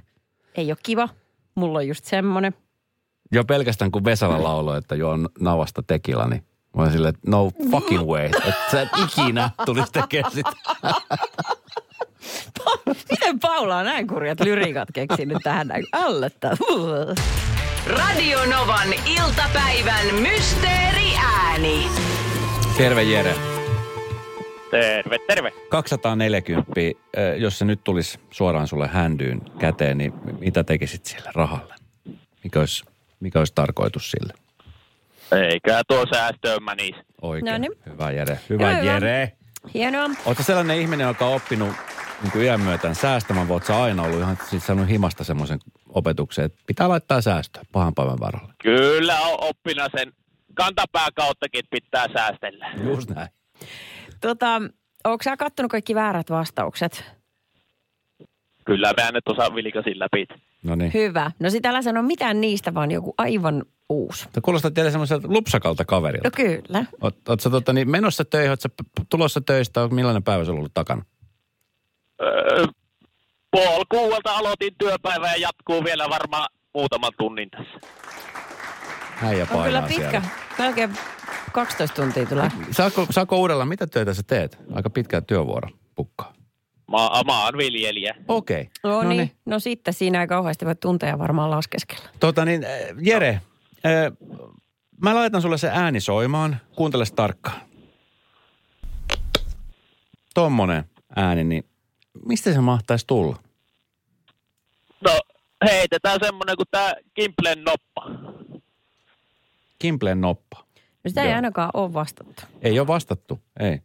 Ei 0.55 0.71
ole 0.71 0.79
kiva. 0.83 1.09
Mulla 1.55 1.79
on 1.79 1.89
just 1.89 2.05
semmoinen. 2.05 2.55
Jo 3.33 3.45
pelkästään 3.45 3.91
kun 3.91 4.05
Vesala 4.05 4.43
lauloi, 4.43 4.79
että 4.79 4.95
juon 4.95 5.29
navasta 5.41 5.83
tekila, 5.87 6.29
niin 6.29 6.45
mä 6.77 6.83
olin 6.83 6.93
silleen, 6.93 7.15
että 7.15 7.31
no 7.31 7.51
fucking 7.71 8.03
way. 8.07 8.25
Että 8.49 8.55
sä 8.71 8.83
et 8.83 8.89
ikinä 9.05 9.51
tulisi 9.67 9.93
tekemään 9.93 10.33
sitä. 10.33 10.53
Miten 13.11 13.41
Paula 13.41 13.77
on 13.77 13.85
näin 13.85 14.07
kurjat 14.07 14.41
lyriikat 14.41 14.89
keksinyt 14.93 15.39
tähän 15.43 15.69
näin? 15.69 15.87
Ällöttää. 15.93 16.57
Radio 17.87 18.39
Novan 18.45 18.89
iltapäivän 19.07 20.15
mysteeriääni. 20.15 21.89
Terve 22.77 23.03
Jere. 23.03 23.35
Terve, 24.71 25.19
terve. 25.27 25.53
240, 25.69 26.81
eh, 26.81 26.95
jos 27.37 27.59
se 27.59 27.65
nyt 27.65 27.85
tulisi 27.85 28.19
suoraan 28.31 28.69
sulle 28.69 28.89
händyyn 28.89 29.43
käteen, 29.59 29.99
niin 29.99 30.13
mitä 30.39 30.65
tekisit 30.65 31.05
sille 31.05 31.31
rahalle? 31.35 31.75
Mikä 32.45 32.61
olisi, 32.61 32.85
mikä 33.21 33.39
olisi 33.39 33.55
tarkoitus 33.55 34.11
sille? 34.11 34.33
Eikä 35.33 35.83
tuo 35.89 36.07
säästöön. 36.15 36.61
Oikein. 37.23 37.53
No 37.53 37.59
niin. 37.59 37.73
Hyvä 37.87 38.11
Jere. 38.11 38.39
Hyvä 38.51 38.71
Hyvä, 38.71 38.81
hyvä. 38.81 38.93
Jere. 38.93 39.33
Hienoa. 39.75 40.11
Oletko 40.27 40.43
sellainen 40.43 40.81
ihminen, 40.81 41.07
joka 41.07 41.27
on 41.27 41.35
oppinut 41.35 41.75
niin 42.23 42.33
kuin 42.33 42.45
iän 42.45 42.61
myötä 42.61 42.95
säästämään, 42.95 43.49
vai 43.49 43.55
ootko 43.55 43.67
sä 43.67 43.83
aina 43.83 44.03
ollut 44.03 44.21
ihan 44.21 44.39
siis 44.51 44.67
saanut 44.67 44.89
himasta 44.89 45.25
semmoisen 45.25 45.59
opetuksen, 45.89 46.45
että 46.45 46.59
pitää 46.67 46.89
laittaa 46.89 47.21
säästöä 47.21 47.63
pahan 47.73 47.95
päivän 47.95 48.21
varalle. 48.21 48.55
Kyllä 48.63 49.21
on 49.21 49.39
oppina 49.41 49.89
sen 49.97 50.13
kantapää 50.55 51.09
kauttakin 51.15 51.59
että 51.59 51.71
pitää 51.71 52.07
säästellä. 52.17 52.71
Just 52.85 53.11
näin. 53.11 53.29
Tota, 54.21 54.63
onko 55.05 55.23
sä 55.23 55.37
kattonut 55.37 55.71
kaikki 55.71 55.95
väärät 55.95 56.31
vastaukset? 56.31 57.05
Kyllä 58.65 58.95
mä 58.97 59.11
nyt 59.13 59.29
osaa 59.29 59.55
vilkasin 59.55 59.99
läpi. 59.99 60.27
No 60.63 60.75
niin. 60.75 60.91
Hyvä. 60.95 61.31
No 61.39 61.51
sit 61.51 61.67
älä 61.67 61.83
sano 61.83 62.03
mitään 62.03 62.41
niistä, 62.41 62.75
vaan 62.75 62.91
joku 62.91 63.15
aivan 63.19 63.65
uusi. 63.89 64.29
Tämä 64.33 64.43
kuulostaa 64.43 64.71
teille 64.71 64.91
semmoiselta 64.91 65.29
lupsakalta 65.31 65.85
kaverilta. 65.85 66.29
No 66.29 66.33
kyllä. 66.37 66.85
Oot, 67.01 67.29
oot 67.29 67.41
sä 67.41 67.51
tota, 67.51 67.73
niin 67.73 67.91
menossa 67.91 68.25
töihin, 68.25 68.51
oot 68.51 68.61
sä 68.61 68.69
p- 68.69 69.07
tulossa 69.09 69.41
töistä, 69.41 69.83
on 69.83 69.95
millainen 69.95 70.23
päivä 70.23 70.45
sulla 70.45 70.57
on 70.57 70.59
ollut 70.59 70.75
takana? 70.75 71.05
Öö, 72.25 72.67
puoli 73.51 73.85
kuuelta 73.91 74.37
aloitin 74.37 74.75
työpäivän 74.79 75.31
ja 75.31 75.37
jatkuu 75.37 75.85
vielä 75.85 76.09
varmaan 76.11 76.49
muutaman 76.75 77.13
tunnin 77.19 77.51
tässä. 77.51 77.89
Äijä 79.23 79.43
On 79.43 79.49
painaa 79.49 79.65
kyllä 79.67 79.83
pitkä. 79.83 80.11
siellä. 80.11 80.29
Melkein 80.59 80.91
12 81.53 82.03
tuntia 82.03 82.27
tulee. 82.27 82.51
Saako, 82.71 83.07
saako 83.11 83.37
uudella, 83.39 83.65
mitä 83.65 83.87
töitä 83.87 84.15
sä 84.15 84.23
teet? 84.23 84.59
Aika 84.75 84.91
pitkä 84.91 85.21
työvuoro 85.21 85.69
pukkaa. 85.95 86.33
Mä, 86.91 87.23
mä 87.27 87.45
oon 87.45 87.59
viljelijä. 87.59 88.15
Okei. 88.29 88.61
Okay. 88.61 88.93
No, 88.93 89.03
no 89.03 89.09
niin. 89.09 89.31
No 89.47 89.59
sitten 89.59 89.95
siinä 89.95 90.21
ei 90.21 90.27
kauheasti 90.27 90.67
voi 90.67 90.75
tunteja 90.75 91.19
varmaan 91.19 91.51
laskeskella. 91.51 92.09
Tota 92.21 92.45
niin, 92.45 92.65
äh, 92.65 92.71
Jere, 93.03 93.29
äh, 93.29 93.41
mä 95.03 95.15
laitan 95.15 95.43
sulle 95.43 95.59
se 95.59 95.71
ääni 95.73 96.01
soimaan. 96.01 96.57
Kuuntele 96.77 97.05
tarkkaan. 97.17 97.61
Tommonen 100.35 100.85
ääni, 101.17 101.45
niin 101.45 101.65
mistä 102.27 102.53
se 102.53 102.61
mahtaisi 102.61 103.07
tulla? 103.07 103.37
No 105.01 105.19
heitetään 105.65 106.19
semmonen 106.23 106.57
kuin 106.57 106.69
tää 106.71 106.95
Kimplen 107.15 107.65
noppa. 107.65 108.11
Kimpleen 109.79 110.21
noppa. 110.21 110.65
No 111.05 111.09
sitä 111.09 111.23
ei 111.23 111.29
Joo. 111.29 111.37
ainakaan 111.37 111.71
ole 111.75 111.93
vastattu. 111.93 112.43
Ei 112.63 112.79
ole 112.81 112.87
vastattu, 112.87 113.41
ei. 113.61 113.81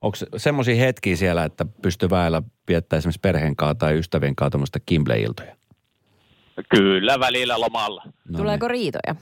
Onko 0.00 0.16
semmoisia 0.36 0.74
hetkiä 0.74 1.16
siellä, 1.16 1.44
että 1.44 1.64
pystyy 1.82 2.10
väellä 2.10 2.42
viettää 2.68 2.96
esimerkiksi 2.96 3.20
perheen 3.20 3.56
kanssa 3.56 3.74
tai 3.74 3.98
ystävien 3.98 4.36
kanssa 4.36 4.50
tuommoista 4.50 4.80
Kimble-iltoja? 4.80 5.56
Kyllä 6.68 7.20
välillä 7.20 7.60
lomalla. 7.60 8.02
No 8.28 8.38
Tuleeko 8.38 8.68
riitoja? 8.68 9.14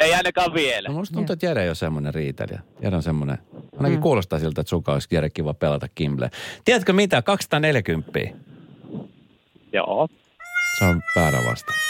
Ei 0.00 0.14
ainakaan 0.14 0.54
vielä. 0.54 0.88
No 0.88 0.94
musta 0.94 1.14
tuntuu, 1.14 1.32
että 1.32 1.46
Jere 1.46 1.62
ei 1.62 1.68
ole 1.68 1.74
semmoinen 1.74 2.14
riitelijä. 2.14 2.60
Jere 2.82 2.96
on 2.96 3.02
semmoinen, 3.02 3.38
ainakin 3.76 3.98
mm. 3.98 4.02
kuulostaa 4.02 4.38
siltä, 4.38 4.60
että 4.60 4.68
sunkaan 4.68 4.96
olisi 4.96 5.08
Jere 5.10 5.30
kiva 5.30 5.54
pelata 5.54 5.86
Kimble. 5.94 6.30
Tiedätkö 6.64 6.92
mitä? 6.92 7.22
240. 7.22 8.20
Joo. 9.72 10.08
Se 10.78 10.84
on 10.84 11.02
väärä 11.16 11.38
vastaus. 11.38 11.80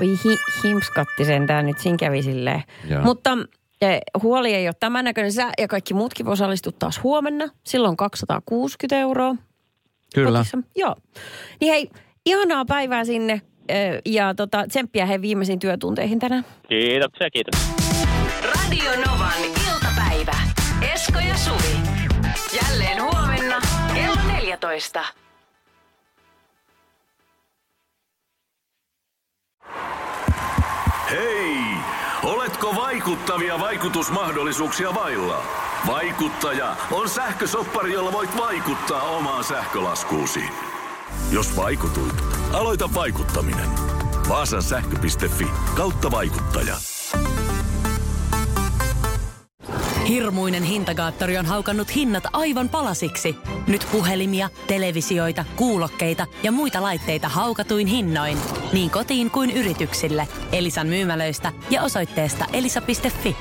Oi 0.00 0.06
hi, 0.06 0.36
himskatti 0.64 1.24
sentään 1.24 1.66
nyt 1.66 1.78
siinä 1.78 1.96
kävi 1.96 2.22
silleen. 2.22 2.62
Joo. 2.88 3.02
Mutta 3.02 3.38
Ja 3.80 3.88
huoli 4.22 4.54
ei 4.54 4.68
ole 4.68 4.74
tämän 4.80 5.04
näköinen. 5.04 5.32
Sä 5.32 5.50
ja 5.58 5.68
kaikki 5.68 5.94
muutkin 5.94 6.28
osallistut 6.28 6.78
taas 6.78 7.02
huomenna. 7.02 7.48
Silloin 7.64 7.96
260 7.96 8.98
euroa. 8.98 9.36
Kyllä. 10.14 10.38
Potissa. 10.38 10.58
Joo. 10.76 10.96
Niin 11.60 11.72
hei, 11.72 11.90
ihanaa 12.26 12.64
päivää 12.64 13.04
sinne 13.04 13.42
ja 14.06 14.34
tota, 14.34 14.64
tsemppiä 14.68 15.06
he 15.06 15.20
viimeisiin 15.22 15.58
työtunteihin 15.58 16.18
tänään. 16.18 16.44
Kiitoksia, 16.68 17.30
kiitos. 17.30 17.60
Radio 18.44 18.90
Novan 19.06 19.44
iltapäivä. 19.44 20.34
Esko 20.94 21.18
ja 21.18 21.36
Suvi. 21.36 21.76
Jälleen 22.62 23.02
huomenna 23.02 23.60
kello 23.94 24.16
14. 24.32 25.04
Hei! 31.10 31.58
Oletko 32.22 32.74
vaikuttavia 32.76 33.58
vaikutusmahdollisuuksia 33.60 34.94
vailla? 34.94 35.42
Vaikuttaja 35.86 36.76
on 36.92 37.08
sähkösoppari, 37.08 37.92
jolla 37.92 38.12
voit 38.12 38.36
vaikuttaa 38.36 39.02
omaan 39.02 39.44
sähkölaskuusi. 39.44 40.40
Jos 41.30 41.56
vaikutuit, 41.56 42.14
aloita 42.52 42.94
vaikuttaminen. 42.94 43.68
Vaasan 44.28 44.62
sähkö.fi 44.62 45.46
kautta 45.76 46.10
vaikuttaja. 46.10 46.76
Hirmuinen 50.08 50.62
hintakaattori 50.62 51.38
on 51.38 51.46
haukannut 51.46 51.94
hinnat 51.94 52.24
aivan 52.32 52.68
palasiksi. 52.68 53.36
Nyt 53.66 53.86
puhelimia, 53.92 54.48
televisioita, 54.66 55.44
kuulokkeita 55.56 56.26
ja 56.42 56.52
muita 56.52 56.82
laitteita 56.82 57.28
haukatuin 57.28 57.86
hinnoin. 57.86 58.38
Niin 58.72 58.90
kotiin 58.90 59.30
kuin 59.30 59.50
yrityksille. 59.50 60.28
Elisan 60.52 60.86
myymälöistä 60.86 61.52
ja 61.70 61.82
osoitteesta 61.82 62.44
elisa.fi. 62.52 63.36